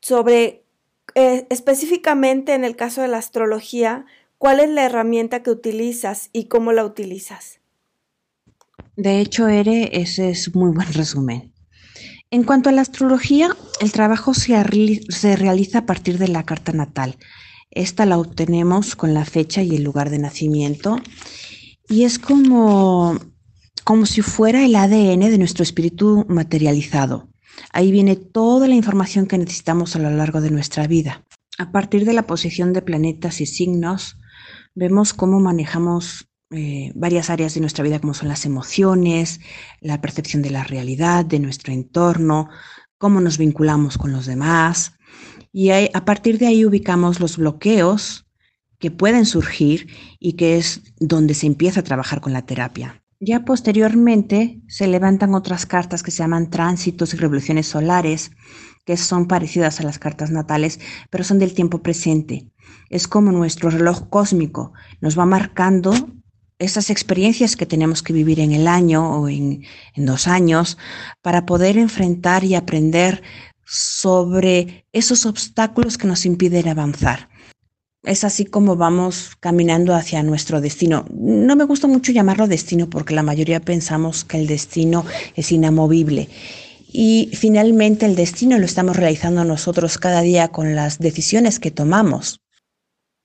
sobre 0.00 0.64
eh, 1.14 1.46
específicamente 1.50 2.54
en 2.54 2.64
el 2.64 2.74
caso 2.74 3.02
de 3.02 3.08
la 3.08 3.18
astrología, 3.18 4.06
¿cuál 4.38 4.60
es 4.60 4.70
la 4.70 4.86
herramienta 4.86 5.42
que 5.42 5.50
utilizas 5.50 6.30
y 6.32 6.46
cómo 6.46 6.72
la 6.72 6.86
utilizas? 6.86 7.59
De 9.00 9.18
hecho, 9.18 9.48
Ere, 9.48 9.88
ese 10.02 10.28
es 10.28 10.54
muy 10.54 10.72
buen 10.72 10.92
resumen. 10.92 11.54
En 12.30 12.44
cuanto 12.44 12.68
a 12.68 12.72
la 12.72 12.82
astrología, 12.82 13.56
el 13.80 13.92
trabajo 13.92 14.34
se, 14.34 14.52
se 15.08 15.36
realiza 15.36 15.78
a 15.78 15.86
partir 15.86 16.18
de 16.18 16.28
la 16.28 16.42
carta 16.42 16.72
natal. 16.72 17.16
Esta 17.70 18.04
la 18.04 18.18
obtenemos 18.18 18.96
con 18.96 19.14
la 19.14 19.24
fecha 19.24 19.62
y 19.62 19.74
el 19.74 19.84
lugar 19.84 20.10
de 20.10 20.18
nacimiento 20.18 20.98
y 21.88 22.04
es 22.04 22.18
como, 22.18 23.18
como 23.84 24.04
si 24.04 24.20
fuera 24.20 24.66
el 24.66 24.76
ADN 24.76 25.20
de 25.20 25.38
nuestro 25.38 25.62
espíritu 25.62 26.26
materializado. 26.28 27.30
Ahí 27.72 27.92
viene 27.92 28.16
toda 28.16 28.68
la 28.68 28.74
información 28.74 29.24
que 29.24 29.38
necesitamos 29.38 29.96
a 29.96 29.98
lo 29.98 30.10
largo 30.10 30.42
de 30.42 30.50
nuestra 30.50 30.86
vida. 30.86 31.24
A 31.56 31.72
partir 31.72 32.04
de 32.04 32.12
la 32.12 32.26
posición 32.26 32.74
de 32.74 32.82
planetas 32.82 33.40
y 33.40 33.46
signos, 33.46 34.18
vemos 34.74 35.14
cómo 35.14 35.40
manejamos 35.40 36.29
eh, 36.50 36.90
varias 36.96 37.30
áreas 37.30 37.54
de 37.54 37.60
nuestra 37.60 37.84
vida, 37.84 38.00
como 38.00 38.12
son 38.12 38.28
las 38.28 38.44
emociones, 38.44 39.40
la 39.80 40.00
percepción 40.00 40.42
de 40.42 40.50
la 40.50 40.64
realidad, 40.64 41.24
de 41.24 41.38
nuestro 41.38 41.72
entorno, 41.72 42.48
cómo 42.98 43.20
nos 43.20 43.38
vinculamos 43.38 43.96
con 43.96 44.12
los 44.12 44.26
demás. 44.26 44.94
Y 45.52 45.70
a 45.70 46.04
partir 46.04 46.38
de 46.38 46.48
ahí 46.48 46.64
ubicamos 46.64 47.20
los 47.20 47.36
bloqueos 47.36 48.26
que 48.80 48.90
pueden 48.90 49.26
surgir 49.26 49.88
y 50.18 50.32
que 50.32 50.56
es 50.56 50.82
donde 50.98 51.34
se 51.34 51.46
empieza 51.46 51.80
a 51.80 51.84
trabajar 51.84 52.20
con 52.20 52.32
la 52.32 52.42
terapia. 52.42 53.02
Ya 53.20 53.44
posteriormente 53.44 54.60
se 54.66 54.88
levantan 54.88 55.34
otras 55.34 55.66
cartas 55.66 56.02
que 56.02 56.10
se 56.10 56.18
llaman 56.18 56.50
tránsitos 56.50 57.12
y 57.12 57.18
revoluciones 57.18 57.66
solares, 57.66 58.32
que 58.84 58.96
son 58.96 59.28
parecidas 59.28 59.78
a 59.78 59.82
las 59.82 59.98
cartas 59.98 60.30
natales, 60.30 60.80
pero 61.10 61.22
son 61.22 61.38
del 61.38 61.52
tiempo 61.52 61.82
presente. 61.82 62.50
Es 62.88 63.06
como 63.06 63.30
nuestro 63.30 63.70
reloj 63.70 64.08
cósmico, 64.08 64.72
nos 65.00 65.18
va 65.18 65.26
marcando 65.26 65.92
esas 66.60 66.90
experiencias 66.90 67.56
que 67.56 67.66
tenemos 67.66 68.04
que 68.04 68.12
vivir 68.12 68.38
en 68.38 68.52
el 68.52 68.68
año 68.68 69.20
o 69.20 69.28
en, 69.28 69.64
en 69.94 70.06
dos 70.06 70.28
años 70.28 70.78
para 71.20 71.44
poder 71.44 71.76
enfrentar 71.76 72.44
y 72.44 72.54
aprender 72.54 73.22
sobre 73.64 74.86
esos 74.92 75.26
obstáculos 75.26 75.98
que 75.98 76.06
nos 76.06 76.24
impiden 76.24 76.68
avanzar 76.68 77.28
es 78.02 78.24
así 78.24 78.44
como 78.44 78.76
vamos 78.76 79.36
caminando 79.40 79.94
hacia 79.94 80.22
nuestro 80.22 80.60
destino. 80.60 81.04
No 81.10 81.56
me 81.56 81.64
gusta 81.64 81.86
mucho 81.86 82.12
llamarlo 82.12 82.46
destino 82.46 82.88
porque 82.88 83.14
la 83.14 83.22
mayoría 83.22 83.60
pensamos 83.60 84.24
que 84.24 84.38
el 84.38 84.46
destino 84.46 85.04
es 85.36 85.52
inamovible. 85.52 86.28
Y 86.92 87.30
finalmente 87.34 88.06
el 88.06 88.16
destino 88.16 88.58
lo 88.58 88.64
estamos 88.64 88.96
realizando 88.96 89.44
nosotros 89.44 89.98
cada 89.98 90.22
día 90.22 90.48
con 90.48 90.74
las 90.74 90.98
decisiones 90.98 91.60
que 91.60 91.70
tomamos. 91.70 92.40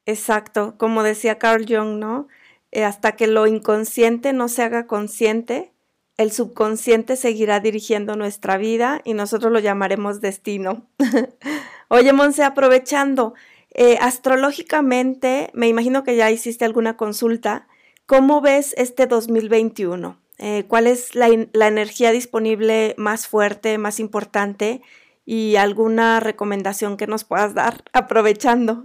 Exacto, 0.05 0.75
como 0.77 1.01
decía 1.01 1.39
Carl 1.39 1.65
Jung, 1.67 1.97
¿no? 1.97 2.27
Eh, 2.75 2.83
hasta 2.83 3.13
que 3.13 3.27
lo 3.27 3.47
inconsciente 3.47 4.33
no 4.33 4.49
se 4.49 4.61
haga 4.61 4.85
consciente, 4.85 5.71
el 6.17 6.33
subconsciente 6.33 7.15
seguirá 7.15 7.61
dirigiendo 7.61 8.17
nuestra 8.17 8.57
vida 8.57 8.99
y 9.05 9.13
nosotros 9.13 9.53
lo 9.53 9.59
llamaremos 9.59 10.19
destino. 10.19 10.85
Oye, 11.87 12.11
Monse, 12.11 12.43
aprovechando, 12.43 13.33
eh, 13.73 13.97
astrológicamente, 14.01 15.51
me 15.53 15.69
imagino 15.69 16.03
que 16.03 16.17
ya 16.17 16.29
hiciste 16.29 16.65
alguna 16.65 16.97
consulta. 16.97 17.65
¿Cómo 18.05 18.41
ves 18.41 18.73
este 18.75 19.07
2021? 19.07 20.19
Eh, 20.39 20.65
¿Cuál 20.67 20.87
es 20.87 21.15
la, 21.15 21.29
la 21.53 21.67
energía 21.67 22.11
disponible 22.11 22.93
más 22.97 23.25
fuerte, 23.25 23.77
más 23.77 24.01
importante? 24.01 24.81
Y 25.25 25.55
alguna 25.55 26.19
recomendación 26.19 26.97
que 26.97 27.07
nos 27.07 27.23
puedas 27.23 27.53
dar 27.53 27.85
aprovechando. 27.93 28.83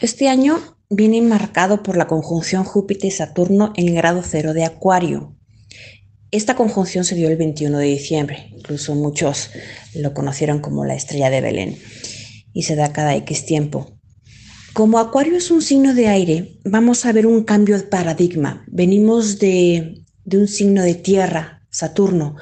Este 0.00 0.28
año 0.28 0.75
viene 0.90 1.20
marcado 1.22 1.82
por 1.82 1.96
la 1.96 2.06
conjunción 2.06 2.64
Júpiter 2.64 3.08
y 3.08 3.10
Saturno 3.10 3.72
en 3.76 3.88
el 3.88 3.94
grado 3.94 4.22
cero 4.24 4.52
de 4.52 4.64
Acuario. 4.64 5.34
Esta 6.30 6.54
conjunción 6.54 7.04
se 7.04 7.14
dio 7.14 7.28
el 7.28 7.36
21 7.36 7.78
de 7.78 7.86
diciembre, 7.86 8.50
incluso 8.56 8.94
muchos 8.94 9.50
lo 9.94 10.12
conocieron 10.12 10.60
como 10.60 10.84
la 10.84 10.94
estrella 10.94 11.30
de 11.30 11.40
Belén, 11.40 11.78
y 12.52 12.64
se 12.64 12.76
da 12.76 12.92
cada 12.92 13.14
X 13.16 13.46
tiempo. 13.46 13.96
Como 14.72 14.98
Acuario 14.98 15.36
es 15.36 15.50
un 15.50 15.62
signo 15.62 15.94
de 15.94 16.08
aire, 16.08 16.58
vamos 16.64 17.06
a 17.06 17.12
ver 17.12 17.26
un 17.26 17.44
cambio 17.44 17.78
de 17.78 17.84
paradigma. 17.84 18.64
Venimos 18.66 19.38
de, 19.38 20.02
de 20.24 20.38
un 20.38 20.48
signo 20.48 20.82
de 20.82 20.94
tierra, 20.94 21.62
Saturno. 21.70 22.36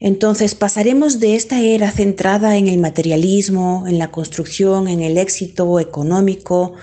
Entonces 0.00 0.56
pasaremos 0.56 1.20
de 1.20 1.36
esta 1.36 1.60
era 1.60 1.92
centrada 1.92 2.56
en 2.56 2.66
el 2.66 2.78
materialismo, 2.78 3.84
en 3.86 3.98
la 3.98 4.10
construcción, 4.10 4.88
en 4.88 5.00
el 5.00 5.16
éxito 5.16 5.78
económico, 5.78 6.74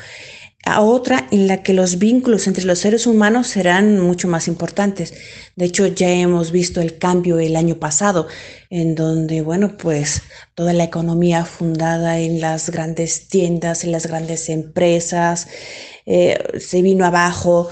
a 0.70 0.82
otra 0.82 1.28
en 1.32 1.48
la 1.48 1.64
que 1.64 1.74
los 1.74 1.98
vínculos 1.98 2.46
entre 2.48 2.66
los 2.66 2.80
seres 2.80 3.08
humanos 3.08 3.48
serán 3.48 4.00
mucho 4.00 4.28
más 4.28 4.48
importantes. 4.48 5.14
De 5.56 5.66
hecho, 5.66 5.88
ya 5.88 6.10
hemos 6.10 6.52
visto 6.52 6.80
el 6.80 6.98
cambio 6.98 7.40
el 7.40 7.56
año 7.56 7.80
pasado, 7.80 8.28
en 8.70 8.94
donde, 8.94 9.42
bueno, 9.42 9.78
pues 9.78 10.22
toda 10.54 10.74
la 10.74 10.84
economía 10.84 11.46
fundada 11.46 12.20
en 12.20 12.40
las 12.40 12.70
grandes 12.70 13.28
tiendas, 13.28 13.84
en 13.84 13.92
las 13.92 14.06
grandes 14.06 14.50
empresas, 14.50 15.48
eh, 16.06 16.38
se 16.60 16.82
vino 16.82 17.06
abajo 17.06 17.70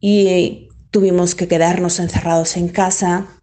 y 0.00 0.26
eh, 0.28 0.68
tuvimos 0.90 1.34
que 1.34 1.48
quedarnos 1.48 1.98
encerrados 1.98 2.56
en 2.56 2.68
casa 2.68 3.40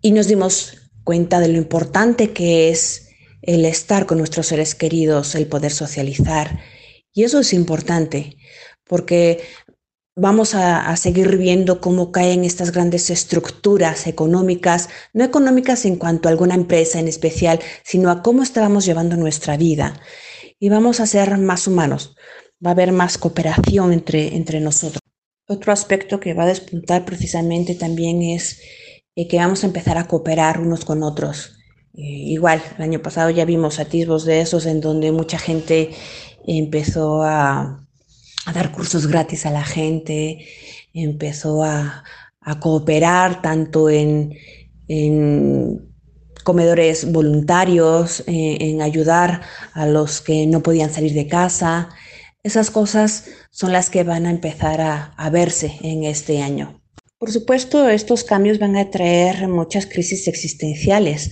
y 0.00 0.12
nos 0.12 0.26
dimos 0.26 0.78
cuenta 1.04 1.40
de 1.40 1.48
lo 1.48 1.58
importante 1.58 2.32
que 2.32 2.70
es 2.70 3.08
el 3.42 3.64
estar 3.64 4.06
con 4.06 4.18
nuestros 4.18 4.46
seres 4.46 4.74
queridos, 4.74 5.34
el 5.34 5.46
poder 5.46 5.72
socializar 5.72 6.60
y 7.12 7.24
eso 7.24 7.40
es 7.40 7.52
importante 7.52 8.36
porque 8.84 9.40
vamos 10.16 10.54
a, 10.54 10.94
seguir 10.96 11.38
viendo 11.38 11.80
cómo 11.80 12.12
caen 12.12 12.44
estas 12.44 12.72
grandes 12.72 13.08
estructuras 13.08 14.06
económicas, 14.06 14.88
no 15.14 15.24
económicas 15.24 15.84
en 15.84 15.96
cuanto 15.96 16.28
a 16.28 16.32
alguna 16.32 16.54
empresa 16.54 16.98
en 16.98 17.08
especial, 17.08 17.60
sino 17.84 18.10
a 18.10 18.22
cómo 18.22 18.42
estábamos 18.42 18.84
llevando 18.84 19.16
nuestra 19.16 19.56
vida. 19.56 20.00
Y 20.58 20.68
vamos 20.68 21.00
a 21.00 21.06
ser 21.06 21.38
más 21.38 21.66
humanos, 21.66 22.16
va 22.64 22.70
a 22.70 22.72
haber 22.72 22.92
más 22.92 23.16
cooperación 23.16 23.92
entre, 23.92 24.36
entre 24.36 24.60
nosotros. 24.60 25.00
Otro 25.48 25.72
aspecto 25.72 26.20
que 26.20 26.34
va 26.34 26.42
a 26.42 26.48
despuntar 26.48 27.04
precisamente 27.04 27.74
también 27.74 28.22
es 28.22 28.60
eh, 29.16 29.26
que 29.26 29.38
vamos 29.38 29.64
a 29.64 29.68
empezar 29.68 29.98
a 29.98 30.06
cooperar 30.06 30.60
unos 30.60 30.84
con 30.84 31.02
otros. 31.02 31.56
Eh, 31.94 32.02
igual, 32.02 32.62
el 32.76 32.84
año 32.84 33.02
pasado 33.02 33.30
ya 33.30 33.44
vimos 33.44 33.80
atisbos 33.80 34.24
de 34.24 34.40
esos 34.40 34.66
en 34.66 34.80
donde 34.80 35.12
mucha 35.12 35.38
gente 35.38 35.90
empezó 36.46 37.22
a, 37.22 37.86
dar 38.52 38.72
cursos 38.72 39.06
gratis 39.06 39.46
a 39.46 39.50
la 39.50 39.64
gente, 39.64 40.46
empezó 40.92 41.62
a, 41.64 42.04
cooperar 42.60 43.42
tanto 43.42 43.88
en, 43.90 44.36
comedores 46.42 47.12
voluntarios, 47.12 48.24
en, 48.26 48.82
ayudar 48.82 49.42
a 49.72 49.86
los 49.86 50.20
que 50.20 50.46
no 50.46 50.62
podían 50.62 50.92
salir 50.92 51.12
de 51.12 51.28
casa. 51.28 51.90
Esas 52.42 52.70
cosas 52.70 53.26
son 53.50 53.72
las 53.72 53.90
que 53.90 54.02
van 54.02 54.26
a 54.26 54.30
empezar 54.30 54.80
a 54.80 55.30
verse 55.30 55.78
en 55.82 56.04
este 56.04 56.42
año. 56.42 56.80
Por 57.20 57.30
supuesto, 57.30 57.86
estos 57.90 58.24
cambios 58.24 58.58
van 58.58 58.78
a 58.78 58.90
traer 58.90 59.46
muchas 59.46 59.84
crisis 59.84 60.26
existenciales. 60.26 61.30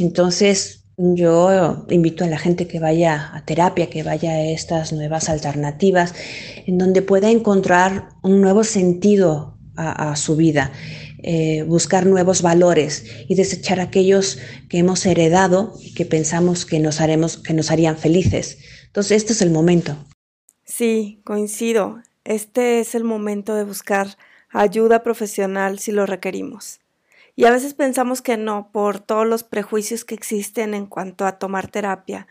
Entonces, 0.00 0.81
yo 1.02 1.84
invito 1.90 2.24
a 2.24 2.28
la 2.28 2.38
gente 2.38 2.68
que 2.68 2.78
vaya 2.78 3.30
a 3.34 3.44
terapia, 3.44 3.90
que 3.90 4.04
vaya 4.04 4.30
a 4.30 4.44
estas 4.44 4.92
nuevas 4.92 5.28
alternativas, 5.28 6.14
en 6.66 6.78
donde 6.78 7.02
pueda 7.02 7.30
encontrar 7.30 8.10
un 8.22 8.40
nuevo 8.40 8.62
sentido 8.62 9.58
a, 9.74 10.14
su 10.16 10.36
vida, 10.36 10.70
eh, 11.22 11.64
buscar 11.64 12.06
nuevos 12.06 12.42
valores 12.42 13.06
y 13.26 13.34
desechar 13.34 13.80
aquellos 13.80 14.38
que 14.68 14.78
hemos 14.78 15.04
heredado 15.06 15.74
y 15.80 15.94
que 15.94 16.04
pensamos 16.04 16.66
que 16.66 16.78
nos, 16.78 17.00
haremos, 17.00 17.38
que 17.38 17.54
nos 17.54 17.70
harían 17.70 17.96
felices. 17.96 18.58
Entonces, 18.86 19.16
este 19.16 19.32
es 19.32 19.42
el 19.42 19.50
momento. 19.50 19.96
Sí, 20.64 21.20
coincido. 21.24 22.00
Este 22.24 22.78
es 22.78 22.94
el 22.94 23.02
momento 23.02 23.54
de 23.56 23.64
buscar 23.64 24.18
ayuda 24.50 25.02
profesional 25.02 25.78
si 25.78 25.90
lo 25.90 26.06
requerimos. 26.06 26.81
Y 27.34 27.44
a 27.46 27.50
veces 27.50 27.74
pensamos 27.74 28.20
que 28.20 28.36
no 28.36 28.70
por 28.72 29.00
todos 29.00 29.26
los 29.26 29.42
prejuicios 29.42 30.04
que 30.04 30.14
existen 30.14 30.74
en 30.74 30.86
cuanto 30.86 31.24
a 31.24 31.38
tomar 31.38 31.70
terapia, 31.70 32.26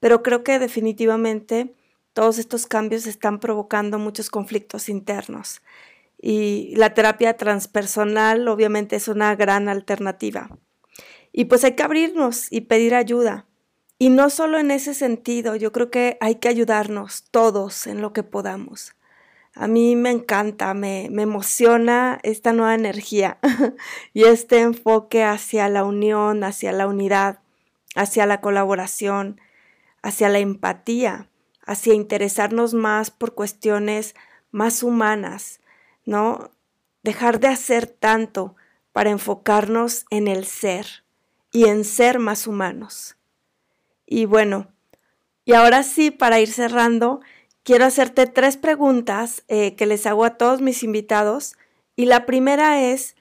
pero 0.00 0.22
creo 0.22 0.42
que 0.42 0.58
definitivamente 0.58 1.74
todos 2.12 2.38
estos 2.38 2.66
cambios 2.66 3.06
están 3.06 3.38
provocando 3.38 3.98
muchos 3.98 4.30
conflictos 4.30 4.88
internos. 4.88 5.62
Y 6.20 6.74
la 6.76 6.92
terapia 6.94 7.36
transpersonal 7.36 8.48
obviamente 8.48 8.96
es 8.96 9.08
una 9.08 9.34
gran 9.36 9.68
alternativa. 9.68 10.50
Y 11.32 11.44
pues 11.46 11.64
hay 11.64 11.72
que 11.76 11.82
abrirnos 11.82 12.50
y 12.50 12.62
pedir 12.62 12.94
ayuda. 12.94 13.46
Y 13.98 14.10
no 14.10 14.30
solo 14.30 14.58
en 14.58 14.70
ese 14.70 14.94
sentido, 14.94 15.56
yo 15.56 15.72
creo 15.72 15.90
que 15.90 16.16
hay 16.20 16.36
que 16.36 16.48
ayudarnos 16.48 17.24
todos 17.30 17.86
en 17.86 18.00
lo 18.00 18.12
que 18.12 18.22
podamos. 18.22 18.94
A 19.54 19.66
mí 19.66 19.96
me 19.96 20.10
encanta, 20.10 20.74
me, 20.74 21.06
emociona 21.06 22.20
esta 22.22 22.52
nueva 22.52 22.74
energía 22.74 23.38
y 24.14 24.24
este 24.24 24.60
enfoque 24.60 25.24
hacia 25.24 25.68
la 25.68 25.84
unión, 25.84 26.44
hacia 26.44 26.72
la 26.72 26.86
unidad, 26.86 27.40
hacia 27.96 28.26
la 28.26 28.40
colaboración, 28.40 29.40
hacia 30.02 30.28
la 30.28 30.38
empatía, 30.38 31.28
hacia 31.66 31.94
interesarnos 31.94 32.74
más 32.74 33.10
por 33.10 33.34
cuestiones 33.34 34.14
más 34.52 34.82
humanas, 34.82 35.60
¿no? 36.04 36.50
Dejar 37.02 37.40
de 37.40 37.48
hacer 37.48 37.86
tanto 37.86 38.56
para 38.92 39.10
enfocarnos 39.10 40.06
en 40.10 40.28
el 40.28 40.44
ser 40.44 41.04
y 41.52 41.66
en 41.66 41.84
ser 41.84 42.18
más 42.18 42.46
humanos. 42.46 43.16
Y 44.06 44.26
bueno, 44.26 44.68
y 45.44 45.54
ahora 45.54 45.82
sí, 45.82 46.10
para 46.10 46.40
ir 46.40 46.52
cerrando, 46.52 47.20
quiero 47.62 47.84
hacerte 47.84 48.26
tres 48.26 48.56
preguntas 48.56 49.44
eh, 49.48 49.74
que 49.74 49.86
les 49.86 50.06
hago 50.06 50.24
a 50.24 50.36
todos 50.36 50.60
mis 50.60 50.82
invitados. 50.82 51.54
Y 51.96 52.06
la 52.06 52.26
primera 52.26 52.82
es, 52.82 53.16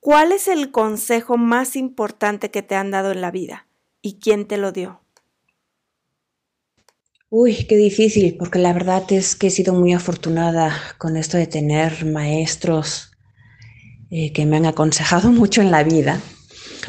¿cuál 0.00 0.32
es 0.32 0.48
el 0.48 0.70
consejo 0.70 1.36
más 1.36 1.76
importante 1.76 2.50
que 2.50 2.62
te 2.62 2.74
han 2.74 2.90
dado 2.90 3.12
en 3.12 3.20
la 3.20 3.30
vida? 3.30 3.66
¿Y 4.02 4.18
quién 4.20 4.46
te 4.46 4.58
lo 4.58 4.72
dio? 4.72 5.00
Uy, 7.30 7.66
qué 7.66 7.76
difícil, 7.76 8.36
porque 8.38 8.58
la 8.58 8.72
verdad 8.72 9.04
es 9.10 9.36
que 9.36 9.48
he 9.48 9.50
sido 9.50 9.74
muy 9.74 9.92
afortunada 9.92 10.74
con 10.96 11.16
esto 11.18 11.36
de 11.36 11.46
tener 11.46 12.06
maestros 12.06 13.12
eh, 14.10 14.32
que 14.32 14.46
me 14.46 14.56
han 14.56 14.64
aconsejado 14.64 15.30
mucho 15.32 15.60
en 15.60 15.70
la 15.70 15.82
vida. 15.82 16.20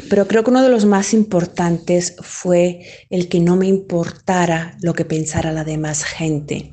Pero 0.08 0.26
creo 0.26 0.42
que 0.42 0.50
uno 0.50 0.62
de 0.62 0.70
los 0.70 0.86
más 0.86 1.12
importantes 1.12 2.16
fue 2.22 2.80
el 3.10 3.28
que 3.28 3.40
no 3.40 3.56
me 3.56 3.66
importara 3.66 4.78
lo 4.80 4.94
que 4.94 5.04
pensara 5.04 5.52
la 5.52 5.64
demás 5.64 6.04
gente. 6.04 6.72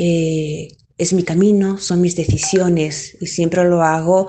Eh, 0.00 0.68
es 0.96 1.12
mi 1.12 1.24
camino, 1.24 1.78
son 1.78 2.00
mis 2.00 2.14
decisiones 2.14 3.16
y 3.20 3.26
siempre 3.26 3.64
lo 3.64 3.82
hago 3.82 4.28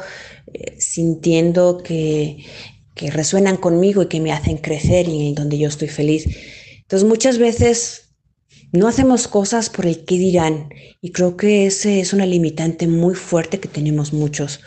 eh, 0.51 0.75
sintiendo 0.79 1.77
que, 1.77 2.43
que, 2.95 3.11
resuenan 3.11 3.55
conmigo 3.55 4.01
y 4.01 4.07
que 4.07 4.19
me 4.19 4.31
hacen 4.31 4.57
crecer 4.57 5.07
y 5.07 5.31
donde 5.35 5.59
yo 5.59 5.67
estoy 5.67 5.87
feliz. 5.87 6.25
Entonces 6.81 7.07
muchas 7.07 7.37
veces 7.37 8.15
no 8.71 8.87
hacemos 8.87 9.27
cosas 9.27 9.69
por 9.69 9.85
el 9.85 10.05
qué 10.05 10.17
dirán 10.17 10.69
y 11.01 11.11
creo 11.11 11.37
que 11.37 11.67
ese 11.67 11.99
es 11.99 12.13
una 12.13 12.25
limitante 12.25 12.87
muy 12.87 13.13
fuerte 13.13 13.59
que 13.59 13.67
tenemos 13.67 14.11
muchos. 14.11 14.61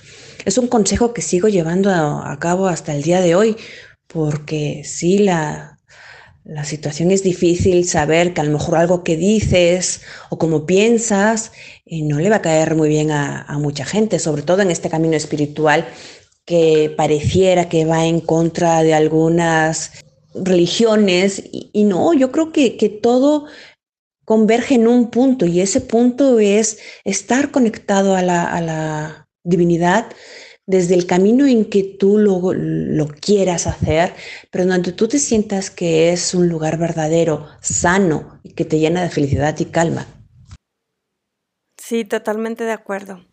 Es 0.45 0.57
un 0.59 0.69
consejo 0.69 1.13
que 1.13 1.23
sigo 1.23 1.49
llevando 1.49 1.91
a, 1.91 2.31
a 2.31 2.39
cabo 2.39 2.69
hasta 2.69 2.95
el 2.95 3.03
día 3.03 3.21
de 3.21 3.35
hoy 3.35 3.57
porque 4.07 4.83
sí, 4.85 5.19
la, 5.19 5.72
la 6.45 6.65
situación 6.65 7.11
es 7.11 7.23
difícil, 7.23 7.89
saber 7.89 8.35
que 8.35 8.41
a 8.41 8.45
lo 8.45 8.53
mejor 8.53 8.77
algo 8.77 9.05
que 9.05 9.17
dices 9.17 10.03
o 10.29 10.39
como 10.39 10.67
piensas 10.67 11.53
eh, 11.87 12.03
no 12.03 12.19
le 12.19 12.31
va 12.31 12.37
a 12.37 12.43
caer 12.43 12.75
muy 12.75 12.89
bien 12.89 13.13
a, 13.13 13.47
mucha 13.59 13.85
gente, 13.85 14.19
sobre 14.19 14.43
todo 14.43 14.63
en 14.63 14.71
este 14.71 14.91
camino 14.91 15.17
espiritual 15.17 15.87
que 16.45 16.93
pareciera 16.97 17.69
que 17.69 17.85
va 17.85 18.07
en 18.07 18.21
contra 18.21 18.83
de 18.83 18.95
algunas 18.95 19.93
religiones. 20.35 21.43
Y, 21.53 21.85
no, 21.85 22.13
yo 22.15 22.33
creo 22.33 22.51
que, 22.53 22.77
que 22.77 22.89
todo 22.89 23.47
converge 24.25 24.75
en 24.75 24.89
un 24.89 25.11
punto 25.11 25.47
y 25.47 25.61
ese 25.61 25.81
punto 25.81 26.41
es 26.41 26.79
estar 27.05 27.53
conectado 27.53 28.17
a 28.17 28.23
la, 28.23 28.45
a 28.45 28.61
la 28.61 29.29
divinidad, 29.45 30.07
desde 30.67 30.95
el 30.95 31.07
camino 31.07 31.47
en 31.47 31.65
que 31.65 31.83
tú 31.83 32.19
lo, 32.19 32.53
lo, 32.53 33.09
quieras 33.09 33.67
hacer, 33.67 34.15
pero 34.51 34.65
donde 34.65 34.93
tú 34.93 35.09
te 35.09 35.19
sientas 35.19 35.71
que 35.71 36.13
es 36.13 36.35
un 36.35 36.49
lugar 36.49 36.79
verdadero, 36.79 37.49
sano 37.61 38.41
y 38.43 38.53
que 38.53 38.65
te 38.65 38.79
llena 38.79 39.03
de 39.03 39.11
felicidad 39.11 39.59
y 39.59 39.67
calma. 39.67 40.07
Sí, 41.77 42.05
totalmente 42.05 42.65
de 42.65 42.73
acuerdo. 42.73 43.25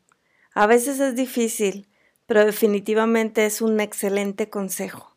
A 0.53 0.65
veces 0.65 0.99
es 0.99 1.15
difícil, 1.15 1.87
pero 2.25 2.45
definitivamente 2.45 3.45
es 3.45 3.61
un 3.61 3.79
excelente 3.79 4.49
consejo. 4.49 5.15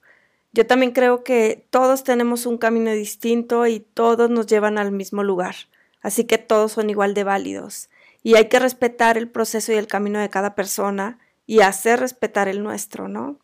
Yo 0.52 0.66
también 0.66 0.92
creo 0.92 1.24
que 1.24 1.66
todos 1.70 2.04
tenemos 2.04 2.44
un 2.44 2.58
camino 2.58 2.92
distinto 2.92 3.66
y 3.66 3.80
todos 3.80 4.28
nos 4.28 4.46
llevan 4.46 4.76
al 4.76 4.92
mismo 4.92 5.22
lugar, 5.22 5.54
así 6.02 6.24
que 6.24 6.36
todos 6.36 6.72
son 6.72 6.90
igual 6.90 7.14
de 7.14 7.24
válidos. 7.24 7.88
Y 8.22 8.34
hay 8.34 8.48
que 8.48 8.58
respetar 8.58 9.16
el 9.16 9.28
proceso 9.28 9.72
y 9.72 9.76
el 9.76 9.86
camino 9.86 10.20
de 10.20 10.28
cada 10.28 10.54
persona 10.54 11.18
y 11.46 11.60
hacer 11.60 12.00
respetar 12.00 12.48
el 12.48 12.62
nuestro, 12.62 13.08
¿no? 13.08 13.38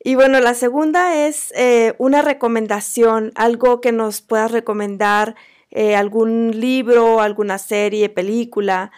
Y 0.00 0.14
bueno, 0.14 0.40
la 0.40 0.54
segunda 0.54 1.26
es 1.26 1.52
eh, 1.56 1.94
una 1.98 2.22
recomendación, 2.22 3.32
algo 3.34 3.80
que 3.80 3.92
nos 3.92 4.20
puedas 4.20 4.52
recomendar, 4.52 5.34
eh, 5.70 5.96
algún 5.96 6.58
libro, 6.58 7.20
alguna 7.20 7.58
serie, 7.58 8.08
película 8.08 8.90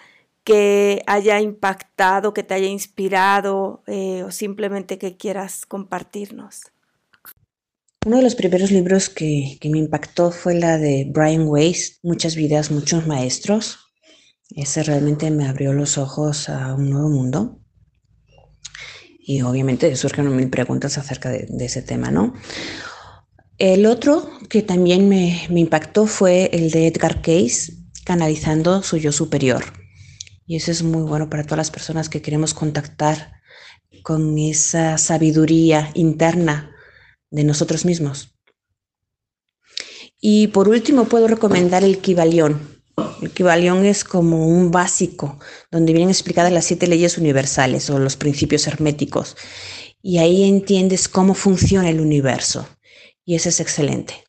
que 0.44 1.02
haya 1.06 1.40
impactado, 1.40 2.34
que 2.34 2.42
te 2.42 2.54
haya 2.54 2.68
inspirado 2.68 3.82
eh, 3.86 4.22
o 4.24 4.30
simplemente 4.30 4.98
que 4.98 5.16
quieras 5.16 5.66
compartirnos. 5.66 6.62
Uno 8.06 8.16
de 8.16 8.22
los 8.22 8.34
primeros 8.34 8.70
libros 8.70 9.10
que, 9.10 9.58
que 9.60 9.68
me 9.68 9.78
impactó 9.78 10.30
fue 10.30 10.54
la 10.54 10.78
de 10.78 11.06
Brian 11.12 11.46
Weiss, 11.46 11.98
Muchas 12.02 12.34
vidas, 12.34 12.70
muchos 12.70 13.06
maestros. 13.06 13.78
Ese 14.56 14.82
realmente 14.82 15.30
me 15.30 15.46
abrió 15.46 15.72
los 15.72 15.98
ojos 15.98 16.48
a 16.48 16.74
un 16.74 16.90
nuevo 16.90 17.08
mundo. 17.08 17.60
Y 19.30 19.42
obviamente 19.42 19.94
surgen 19.94 20.34
mil 20.34 20.50
preguntas 20.50 20.98
acerca 20.98 21.28
de, 21.28 21.46
ese 21.60 21.82
tema, 21.82 22.10
¿no? 22.10 22.34
El 23.58 23.86
otro 23.86 24.28
que 24.48 24.60
también 24.60 25.08
me, 25.08 25.46
impactó 25.50 26.08
fue 26.08 26.50
el 26.52 26.72
de 26.72 26.88
Edgar 26.88 27.22
Case, 27.22 27.74
canalizando 28.04 28.82
su 28.82 28.96
yo 28.96 29.12
superior. 29.12 29.62
Y 30.46 30.56
eso 30.56 30.72
es 30.72 30.82
muy 30.82 31.02
bueno 31.02 31.30
para 31.30 31.44
todas 31.44 31.58
las 31.58 31.70
personas 31.70 32.08
que 32.08 32.20
queremos 32.20 32.54
contactar 32.54 33.34
con 34.02 34.36
esa 34.36 34.98
sabiduría 34.98 35.92
interna 35.94 36.74
de 37.30 37.44
nosotros 37.44 37.84
mismos. 37.84 38.34
Y 40.20 40.48
por 40.48 40.68
último, 40.68 41.04
puedo 41.04 41.28
recomendar 41.28 41.84
el 41.84 41.98
Kibalión, 41.98 42.69
el 43.20 43.30
Kibalión 43.30 43.84
es 43.84 44.04
como 44.04 44.46
un 44.46 44.70
básico, 44.70 45.38
donde 45.70 45.92
vienen 45.92 46.10
explicadas 46.10 46.52
las 46.52 46.64
siete 46.64 46.86
leyes 46.86 47.18
universales 47.18 47.90
o 47.90 47.98
los 47.98 48.16
principios 48.16 48.66
herméticos. 48.66 49.36
Y 50.02 50.18
ahí 50.18 50.48
entiendes 50.48 51.08
cómo 51.08 51.34
funciona 51.34 51.88
el 51.88 52.00
universo. 52.00 52.66
Y 53.24 53.34
eso 53.34 53.48
es 53.48 53.60
excelente. 53.60 54.24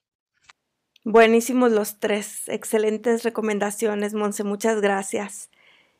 Buenísimos 1.04 1.72
los 1.72 2.00
tres. 2.00 2.48
Excelentes 2.48 3.24
recomendaciones, 3.24 4.14
Monse. 4.14 4.44
Muchas 4.44 4.82
gracias. 4.82 5.50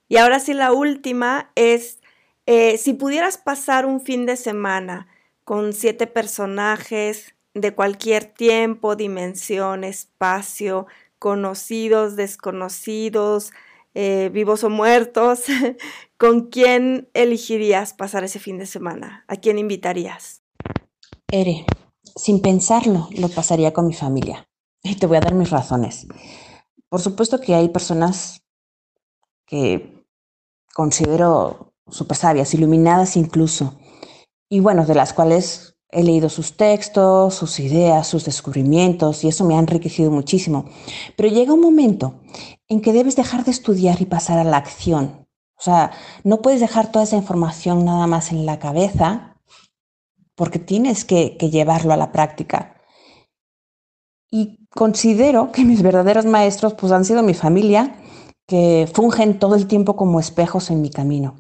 Y 0.08 0.18
ahora 0.18 0.40
sí, 0.40 0.54
la 0.54 0.74
última 0.74 1.52
es, 1.56 2.00
eh, 2.46 2.78
si 2.78 2.94
pudieras 2.94 3.38
pasar 3.38 3.86
un 3.86 4.02
fin 4.02 4.26
de 4.26 4.36
semana 4.36 5.08
con 5.44 5.74
siete 5.74 6.06
personajes 6.06 7.34
de 7.54 7.74
cualquier 7.74 8.26
tiempo, 8.26 8.96
dimensión, 8.96 9.84
espacio, 9.84 10.88
conocidos, 11.22 12.16
desconocidos, 12.16 13.52
eh, 13.94 14.32
vivos 14.34 14.64
o 14.64 14.72
muertos, 14.72 15.44
¿con 16.18 16.48
quién 16.48 17.12
elegirías 17.14 17.94
pasar 17.94 18.24
ese 18.24 18.40
fin 18.40 18.58
de 18.58 18.66
semana? 18.66 19.24
¿A 19.28 19.36
quién 19.36 19.60
invitarías? 19.60 20.42
Ere, 21.30 21.68
sin 22.16 22.42
pensarlo, 22.42 23.08
lo 23.16 23.30
pasaría 23.30 23.72
con 23.72 23.86
mi 23.86 23.94
familia. 23.94 24.48
Y 24.82 24.96
te 24.96 25.06
voy 25.06 25.18
a 25.18 25.22
dar 25.22 25.36
mis 25.36 25.52
razones. 25.52 26.08
Por 26.90 27.02
supuesto 27.02 27.40
que 27.40 27.54
hay 27.54 27.70
personas 27.70 28.42
que 29.46 30.04
considero 30.74 31.72
súper 31.88 32.18
sabias, 32.18 32.56
iluminadas 32.56 33.16
incluso, 33.16 33.78
y 34.50 34.60
bueno, 34.60 34.88
de 34.88 34.96
las 34.96 35.14
cuales 35.14 35.71
He 35.92 36.04
leído 36.04 36.30
sus 36.30 36.56
textos, 36.56 37.36
sus 37.36 37.60
ideas, 37.60 38.08
sus 38.08 38.24
descubrimientos 38.24 39.24
y 39.24 39.28
eso 39.28 39.46
me 39.46 39.56
ha 39.56 39.60
enriquecido 39.60 40.10
muchísimo. 40.10 40.66
Pero 41.18 41.30
llega 41.30 41.54
un 41.54 41.62
momento 41.62 42.22
en 42.70 42.82
que 42.82 42.94
debes 42.94 43.16
dejar 43.16 43.44
de 43.44 43.52
estudiar 43.52 44.02
y 44.02 44.06
pasar 44.06 44.40
a 44.40 44.46
la 44.46 44.58
acción. 44.58 45.28
O 45.58 45.64
sea, 45.64 45.92
no 46.24 46.42
puedes 46.42 46.62
dejar 46.62 46.92
toda 46.92 47.04
esa 47.04 47.18
información 47.18 47.86
nada 47.86 48.08
más 48.08 48.32
en 48.32 48.46
la 48.46 48.58
cabeza 48.58 49.32
porque 50.36 50.58
tienes 50.58 51.06
que, 51.06 51.38
llevarlo 51.52 51.94
a 51.94 51.98
la 51.98 52.12
práctica. 52.12 52.82
Y 54.32 54.66
considero 54.70 55.52
que 55.52 55.66
mis 55.66 55.84
verdaderos 55.84 56.26
maestros 56.26 56.74
pues 56.74 56.92
han 56.92 57.06
sido 57.06 57.22
mi 57.22 57.36
familia, 57.36 57.96
que 58.48 58.90
fungen 58.92 59.38
todo 59.38 59.54
el 59.54 59.68
tiempo 59.68 59.96
como 59.96 60.20
espejos 60.20 60.72
en 60.72 60.82
mi 60.82 60.90
camino. 60.90 61.36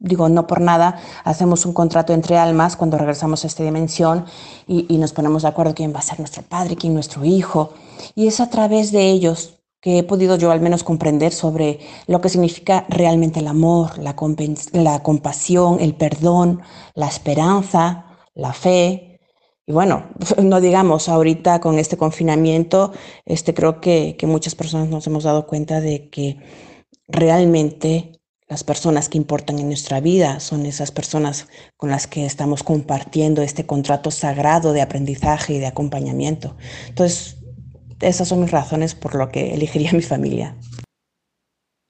Digo, 0.00 0.28
no 0.28 0.46
por 0.46 0.60
nada 0.60 1.00
hacemos 1.24 1.66
un 1.66 1.72
contrato 1.72 2.12
entre 2.12 2.38
almas 2.38 2.76
cuando 2.76 2.98
regresamos 2.98 3.42
a 3.42 3.48
esta 3.48 3.64
dimensión 3.64 4.26
y, 4.68 4.96
nos 4.96 5.12
ponemos 5.12 5.42
de 5.42 5.48
acuerdo 5.48 5.74
quién 5.74 5.92
va 5.92 5.98
a 5.98 6.02
ser 6.02 6.20
nuestro 6.20 6.42
padre, 6.44 6.76
quién 6.76 6.94
nuestro 6.94 7.24
hijo. 7.24 7.74
Y 8.14 8.28
es 8.28 8.38
a 8.38 8.48
través 8.48 8.92
de 8.92 9.10
ellos 9.10 9.58
que 9.80 9.98
he 9.98 10.02
podido 10.04 10.36
yo 10.36 10.52
al 10.52 10.60
menos 10.60 10.84
comprender 10.84 11.32
sobre 11.32 11.80
lo 12.06 12.20
que 12.20 12.28
significa 12.28 12.86
realmente 12.88 13.40
el 13.40 13.48
amor, 13.48 13.98
la, 13.98 14.14
la 14.72 15.02
compasión, 15.02 15.80
el 15.80 15.94
perdón, 15.96 16.62
la 16.94 17.08
esperanza, 17.08 18.06
la 18.34 18.52
fe. 18.52 19.20
Y 19.66 19.72
bueno, 19.72 20.04
no 20.42 20.60
digamos, 20.60 21.08
ahorita 21.08 21.60
con 21.60 21.76
este 21.76 21.96
confinamiento, 21.96 22.92
este, 23.24 23.52
creo 23.52 23.80
que, 23.80 24.16
que 24.16 24.28
muchas 24.28 24.54
personas 24.54 24.88
nos 24.88 25.06
hemos 25.08 25.24
dado 25.24 25.46
cuenta 25.48 25.80
de 25.80 26.08
que 26.08 26.38
realmente 27.08 28.17
las 28.48 28.64
personas 28.64 29.10
que 29.10 29.18
importan 29.18 29.58
en 29.58 29.66
nuestra 29.66 30.00
vida 30.00 30.40
son 30.40 30.64
esas 30.64 30.90
personas 30.90 31.48
con 31.76 31.90
las 31.90 32.06
que 32.06 32.24
estamos 32.24 32.62
compartiendo 32.62 33.42
este 33.42 33.66
contrato 33.66 34.10
sagrado 34.10 34.72
de 34.72 34.80
aprendizaje 34.80 35.54
y 35.54 35.58
de 35.58 35.66
acompañamiento. 35.66 36.56
Entonces, 36.88 37.36
esas 38.00 38.28
son 38.28 38.40
mis 38.40 38.50
razones 38.50 38.94
por 38.94 39.14
lo 39.14 39.28
que 39.28 39.52
elegiría 39.54 39.92
mi 39.92 40.00
familia. 40.00 40.56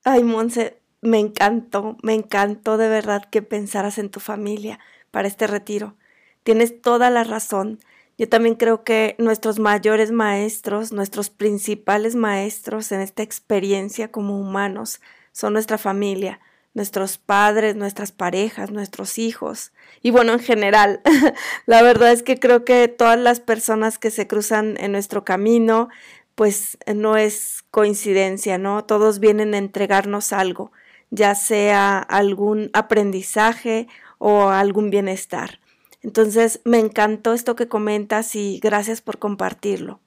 Ay, 0.05 0.25
Monse, 0.25 0.81
me 1.01 1.21
encantó, 1.21 1.97
me 2.03 2.15
encantó 2.15 2.77
de 2.77 2.89
verdad 2.89 3.25
que 3.31 3.41
pensaras 3.41 3.99
en 3.99 4.11
tu 4.11 4.19
familia 4.19 4.81
para 5.13 5.29
este 5.29 5.47
retiro. 5.47 5.95
Tienes 6.43 6.81
toda 6.81 7.09
la 7.11 7.23
razón. 7.23 7.79
Yo 8.17 8.29
también 8.29 8.57
creo 8.57 8.83
que 8.83 9.15
nuestros 9.19 9.61
mayores 9.61 10.11
maestros, 10.11 10.91
nuestros 10.91 11.31
principales 11.31 12.17
maestros 12.17 12.91
en 12.91 13.01
esta 13.01 13.23
experiencia 13.23 14.11
como 14.11 14.41
humanos, 14.41 15.01
son 15.31 15.53
nuestra 15.53 15.79
familia 15.79 16.41
nuestros 16.79 17.19
padres, 17.19 17.77
nuestras 17.77 18.13
parejas, 18.13 18.71
nuestros 18.71 19.19
hijos 19.19 19.73
y 20.01 20.11
bueno, 20.11 20.33
en 20.33 20.39
general. 20.39 21.01
la 21.67 21.83
verdad 21.83 22.13
es 22.13 22.23
que 22.23 22.39
creo 22.39 22.65
que 22.65 22.89
todas 22.89 23.19
las 23.19 23.41
personas 23.41 23.99
que 23.99 24.11
se 24.11 24.27
cruzan 24.27 24.77
en 24.79 24.93
nuestro 24.93 25.25
camino, 25.25 25.89
pues 26.35 26.79
no 26.95 27.17
es 27.17 27.65
coincidencia, 27.71 28.59
¿no? 28.59 28.85
Todos 28.85 29.19
vienen 29.19 29.55
a 29.55 29.59
entregarnos 29.59 30.33
algo, 30.33 30.71
ya 31.11 31.35
sea 31.35 31.99
algún 31.99 32.71
aprendizaje 32.73 33.89
o 34.19 34.49
algún 34.49 34.91
bienestar. 34.91 35.61
Entonces, 36.01 36.61
me 36.65 36.79
encantó 36.79 37.35
esto 37.35 37.57
que 37.57 37.67
comentas 37.67 38.37
y 38.37 38.61
gracias 38.63 39.03
por 39.03 39.19
compartirlo. 39.19 40.01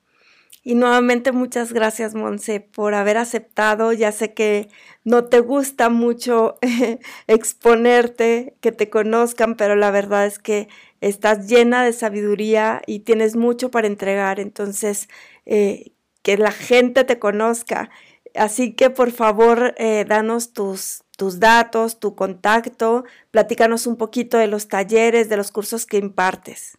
Y 0.63 0.75
nuevamente 0.75 1.31
muchas 1.31 1.73
gracias, 1.73 2.13
Monse, 2.13 2.59
por 2.59 2.93
haber 2.93 3.17
aceptado. 3.17 3.93
Ya 3.93 4.11
sé 4.11 4.33
que 4.33 4.69
no 5.03 5.25
te 5.25 5.39
gusta 5.39 5.89
mucho 5.89 6.57
exponerte, 7.27 8.55
que 8.61 8.71
te 8.71 8.89
conozcan, 8.89 9.55
pero 9.55 9.75
la 9.75 9.89
verdad 9.89 10.27
es 10.27 10.37
que 10.37 10.67
estás 11.01 11.47
llena 11.47 11.83
de 11.83 11.93
sabiduría 11.93 12.81
y 12.85 12.99
tienes 12.99 13.35
mucho 13.35 13.71
para 13.71 13.87
entregar. 13.87 14.39
Entonces, 14.39 15.09
eh, 15.47 15.93
que 16.21 16.37
la 16.37 16.51
gente 16.51 17.03
te 17.03 17.17
conozca. 17.17 17.89
Así 18.35 18.73
que 18.73 18.91
por 18.91 19.11
favor, 19.11 19.73
eh, 19.77 20.05
danos 20.07 20.53
tus, 20.53 21.03
tus 21.17 21.39
datos, 21.39 21.99
tu 21.99 22.15
contacto, 22.15 23.03
platícanos 23.31 23.87
un 23.87 23.97
poquito 23.97 24.37
de 24.37 24.47
los 24.47 24.67
talleres, 24.67 25.27
de 25.27 25.37
los 25.37 25.51
cursos 25.51 25.87
que 25.87 25.97
impartes. 25.97 26.77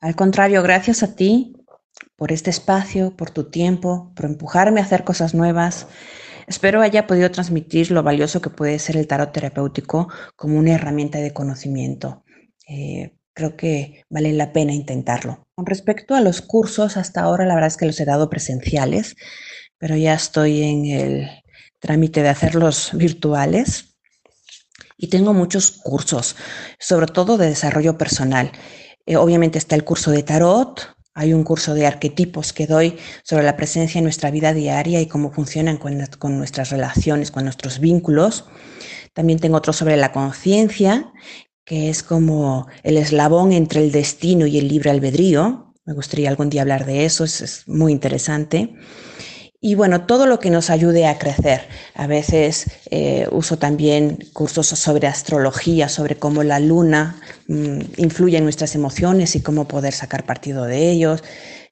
Al 0.00 0.14
contrario, 0.14 0.62
gracias 0.62 1.02
a 1.02 1.16
ti 1.16 1.56
por 2.16 2.32
este 2.32 2.50
espacio, 2.50 3.16
por 3.16 3.30
tu 3.30 3.50
tiempo, 3.50 4.12
por 4.14 4.26
empujarme 4.26 4.80
a 4.80 4.84
hacer 4.84 5.04
cosas 5.04 5.34
nuevas. 5.34 5.86
Espero 6.46 6.82
haya 6.82 7.06
podido 7.06 7.30
transmitir 7.30 7.90
lo 7.90 8.02
valioso 8.02 8.40
que 8.40 8.50
puede 8.50 8.78
ser 8.78 8.96
el 8.96 9.06
tarot 9.06 9.32
terapéutico 9.32 10.08
como 10.36 10.58
una 10.58 10.72
herramienta 10.74 11.18
de 11.18 11.32
conocimiento. 11.32 12.24
Eh, 12.68 13.16
creo 13.32 13.56
que 13.56 14.04
vale 14.10 14.32
la 14.32 14.52
pena 14.52 14.72
intentarlo. 14.72 15.46
Con 15.54 15.66
respecto 15.66 16.14
a 16.14 16.20
los 16.20 16.40
cursos, 16.40 16.96
hasta 16.96 17.22
ahora 17.22 17.46
la 17.46 17.54
verdad 17.54 17.68
es 17.68 17.76
que 17.76 17.86
los 17.86 17.98
he 18.00 18.04
dado 18.04 18.30
presenciales, 18.30 19.16
pero 19.78 19.96
ya 19.96 20.14
estoy 20.14 20.62
en 20.62 20.84
el 20.86 21.30
trámite 21.80 22.22
de 22.22 22.28
hacerlos 22.28 22.90
virtuales. 22.94 23.90
y 24.96 25.08
tengo 25.08 25.34
muchos 25.34 25.72
cursos, 25.72 26.36
sobre 26.78 27.06
todo 27.08 27.36
de 27.36 27.48
desarrollo 27.48 27.98
personal. 27.98 28.52
Eh, 29.06 29.16
obviamente 29.16 29.58
está 29.58 29.74
el 29.74 29.84
curso 29.84 30.10
de 30.12 30.22
tarot, 30.22 30.93
hay 31.14 31.32
un 31.32 31.44
curso 31.44 31.74
de 31.74 31.86
arquetipos 31.86 32.52
que 32.52 32.66
doy 32.66 32.96
sobre 33.22 33.44
la 33.44 33.56
presencia 33.56 33.98
en 33.98 34.04
nuestra 34.04 34.30
vida 34.30 34.52
diaria 34.52 35.00
y 35.00 35.06
cómo 35.06 35.32
funcionan 35.32 35.76
con, 35.76 35.96
nuestras 36.36 36.70
relaciones, 36.70 37.30
con 37.30 37.44
nuestros 37.44 37.78
vínculos. 37.78 38.46
También 39.12 39.38
tengo 39.38 39.56
otro 39.56 39.72
sobre 39.72 39.96
la 39.96 40.10
conciencia, 40.10 41.12
que 41.64 41.88
es 41.88 42.02
como 42.02 42.66
el 42.82 42.96
eslabón 42.96 43.52
entre 43.52 43.80
el 43.80 43.92
destino 43.92 44.46
y 44.46 44.58
el 44.58 44.68
libre 44.68 44.90
albedrío. 44.90 45.72
Me 45.84 45.94
gustaría 45.94 46.28
algún 46.28 46.50
día 46.50 46.62
hablar 46.62 46.84
de 46.84 47.04
eso, 47.04 47.24
es, 47.24 47.40
es 47.40 47.68
muy 47.68 47.92
interesante 47.92 48.74
y 49.66 49.76
bueno, 49.76 50.04
todo 50.04 50.26
lo 50.26 50.40
que 50.40 50.50
nos 50.50 50.68
ayude 50.68 51.06
a 51.06 51.16
crecer. 51.16 51.62
A 51.94 52.06
veces 52.06 52.66
eh, 52.90 53.26
uso 53.32 53.56
también 53.56 54.18
cursos 54.34 54.66
sobre 54.66 55.06
astrología, 55.06 55.88
sobre 55.88 56.16
cómo 56.16 56.42
la 56.42 56.60
luna 56.60 57.18
mm, 57.48 57.80
influye 57.96 58.36
en 58.36 58.44
nuestras 58.44 58.74
emociones 58.74 59.34
y 59.36 59.42
cómo 59.42 59.66
poder 59.66 59.94
sacar 59.94 60.26
partido 60.26 60.66
de 60.66 60.90
ellos. 60.90 61.24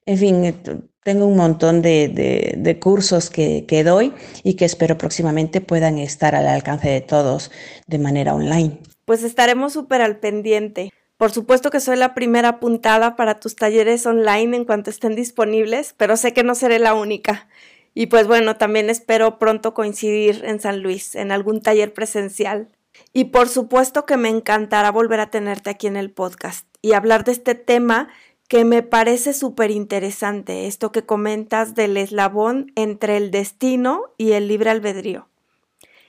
En 0.06 0.16
fin, 0.16 0.44
eh, 0.46 0.54
tengo 1.02 1.26
un 1.26 1.36
montón 1.36 1.82
de, 1.82 2.78
cursos 2.80 3.28
que, 3.28 3.66
que, 3.66 3.84
doy 3.84 4.14
y 4.42 4.54
que 4.54 4.64
espero 4.64 4.96
próximamente 4.96 5.60
puedan 5.60 5.98
estar 5.98 6.34
al 6.34 6.48
alcance 6.48 6.88
de 6.88 7.02
todos 7.02 7.50
de 7.88 7.98
manera 7.98 8.34
online. 8.34 8.78
Pues 9.04 9.22
estaremos 9.22 9.74
súper 9.74 10.00
al 10.00 10.18
pendiente. 10.18 10.94
Por 11.18 11.30
supuesto 11.30 11.68
que 11.68 11.78
soy 11.78 11.98
la 11.98 12.14
primera 12.14 12.48
apuntada 12.48 13.16
para 13.16 13.38
tus 13.38 13.54
talleres 13.54 14.06
online 14.06 14.56
en 14.56 14.64
cuanto 14.64 14.88
estén 14.88 15.14
disponibles, 15.14 15.94
pero 15.98 16.16
sé 16.16 16.32
que 16.32 16.42
no 16.42 16.54
seré 16.54 16.78
la 16.78 16.94
única. 16.94 17.48
Y 17.94 18.06
pues 18.06 18.26
bueno, 18.26 18.56
también 18.56 18.90
espero 18.90 19.38
pronto 19.38 19.74
coincidir 19.74 20.44
en 20.44 20.60
San 20.60 20.82
Luis, 20.82 21.14
en 21.14 21.30
algún 21.30 21.60
taller 21.60 21.92
presencial. 21.92 22.68
Y 23.12 23.24
por 23.24 23.48
supuesto 23.48 24.06
que 24.06 24.16
me 24.16 24.28
encantará 24.28 24.90
volver 24.90 25.20
a 25.20 25.30
tenerte 25.30 25.70
aquí 25.70 25.86
en 25.86 25.96
el 25.96 26.10
podcast 26.10 26.66
y 26.80 26.92
hablar 26.94 27.24
de 27.24 27.32
este 27.32 27.54
tema 27.54 28.08
que 28.48 28.64
me 28.64 28.82
parece 28.82 29.32
súper 29.32 29.70
interesante, 29.70 30.66
esto 30.66 30.92
que 30.92 31.06
comentas 31.06 31.74
del 31.74 31.96
eslabón 31.96 32.70
entre 32.74 33.16
el 33.16 33.30
destino 33.30 34.12
y 34.18 34.32
el 34.32 34.48
libre 34.48 34.68
albedrío. 34.68 35.28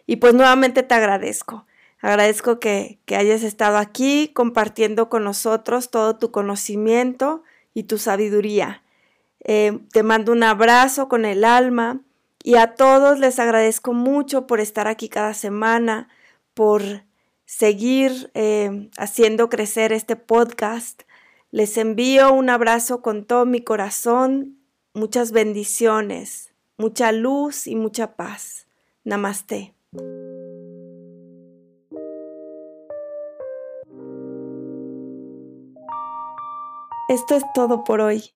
Y 0.05 0.17
pues 0.17 0.33
nuevamente 0.33 0.83
te 0.83 0.93
agradezco. 0.93 1.65
Agradezco 2.01 2.59
que, 2.59 2.99
que 3.05 3.15
hayas 3.15 3.43
estado 3.43 3.77
aquí 3.77 4.31
compartiendo 4.33 5.07
con 5.07 5.23
nosotros 5.23 5.89
todo 5.89 6.17
tu 6.17 6.31
conocimiento 6.31 7.43
y 7.73 7.83
tu 7.83 7.97
sabiduría. 7.97 8.82
Eh, 9.43 9.79
te 9.91 10.03
mando 10.03 10.31
un 10.31 10.43
abrazo 10.43 11.09
con 11.09 11.25
el 11.25 11.43
alma 11.43 12.01
y 12.43 12.55
a 12.55 12.75
todos 12.75 13.19
les 13.19 13.39
agradezco 13.39 13.93
mucho 13.93 14.47
por 14.47 14.59
estar 14.59 14.87
aquí 14.87 15.09
cada 15.09 15.33
semana, 15.33 16.09
por 16.53 16.81
seguir 17.45 18.31
eh, 18.33 18.89
haciendo 18.97 19.49
crecer 19.49 19.91
este 19.91 20.15
podcast. 20.15 21.03
Les 21.51 21.77
envío 21.77 22.33
un 22.33 22.49
abrazo 22.49 23.01
con 23.01 23.25
todo 23.25 23.45
mi 23.45 23.61
corazón, 23.61 24.57
muchas 24.93 25.31
bendiciones, 25.31 26.53
mucha 26.77 27.11
luz 27.11 27.67
y 27.67 27.75
mucha 27.75 28.15
paz. 28.15 28.67
Namaste. 29.03 29.73
Esto 37.09 37.35
es 37.35 37.43
todo 37.53 37.83
por 37.83 38.01
hoy. 38.01 38.33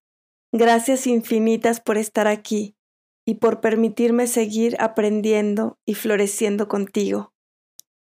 Gracias 0.53 1.07
infinitas 1.07 1.81
por 1.81 1.97
estar 1.97 2.27
aquí 2.27 2.75
y 3.25 3.35
por 3.35 3.59
permitirme 3.59 4.27
seguir 4.27 4.77
aprendiendo 4.79 5.77
y 5.85 5.95
floreciendo 5.95 6.69
contigo. 6.69 7.33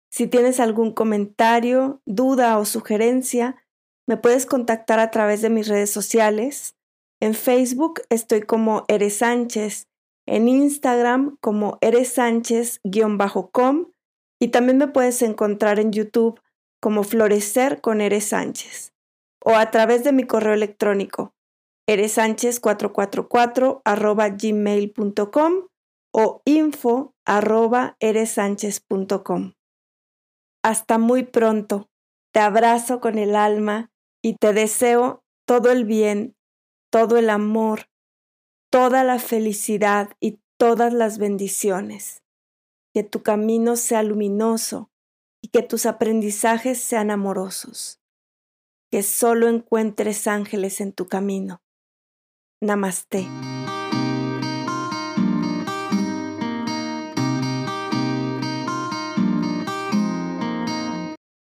Si 0.10 0.28
tienes 0.28 0.60
algún 0.60 0.94
comentario, 0.94 2.02
duda 2.06 2.58
o 2.58 2.66
sugerencia, 2.66 3.58
me 4.08 4.16
puedes 4.18 4.46
contactar 4.46 5.00
a 5.00 5.12
través 5.12 5.42
de 5.42 5.50
mis 5.50 5.68
redes 5.68 5.92
sociales. 5.92 6.76
En 7.20 7.34
Facebook 7.34 8.02
estoy 8.10 8.42
como 8.42 8.86
Eres 8.88 9.18
Sánchez, 9.18 9.88
en 10.26 10.48
Instagram 10.48 11.38
como 11.42 11.78
Eres 11.82 12.14
Sánchez-com 12.14 13.92
y 14.40 14.48
también 14.48 14.78
me 14.78 14.88
puedes 14.88 15.22
encontrar 15.22 15.80
en 15.80 15.92
YouTube 15.92 16.40
como 16.82 17.04
Florecer 17.04 17.82
con 17.82 18.00
Eres 18.00 18.26
Sánchez 18.26 18.94
o 19.44 19.56
a 19.56 19.70
través 19.70 20.04
de 20.04 20.14
mi 20.14 20.24
correo 20.24 20.54
electrónico 20.54 21.34
eresánchez444 21.90 23.82
arroba 23.84 24.30
gmail.com 24.30 25.68
o 26.14 26.42
info 26.46 27.16
arroba 27.26 27.98
eresánchez.com. 28.00 29.54
Hasta 30.64 30.98
muy 31.00 31.24
pronto. 31.24 31.90
Te 32.32 32.42
abrazo 32.42 33.00
con 33.00 33.18
el 33.18 33.36
alma 33.36 33.90
y 34.22 34.36
te 34.36 34.54
deseo 34.54 35.24
todo 35.48 35.72
el 35.72 35.84
bien, 35.86 36.36
todo 36.92 37.18
el 37.18 37.32
amor, 37.32 37.88
toda 38.70 39.04
la 39.04 39.18
felicidad 39.18 40.10
y 40.20 40.40
todas 40.58 40.94
las 40.94 41.18
bendiciones. 41.18 42.22
Que 42.94 43.04
tu 43.04 43.24
camino 43.24 43.76
sea 43.76 44.04
luminoso 44.04 44.92
y 45.42 45.48
que 45.48 45.64
tus 45.64 45.88
aprendizajes 45.88 46.80
sean 46.80 47.10
amorosos. 47.10 48.00
Que 48.92 49.02
solo 49.02 49.48
encuentres 49.48 50.28
ángeles 50.28 50.82
en 50.82 50.94
tu 50.94 51.08
camino. 51.08 51.62
Namaste. 52.62 53.24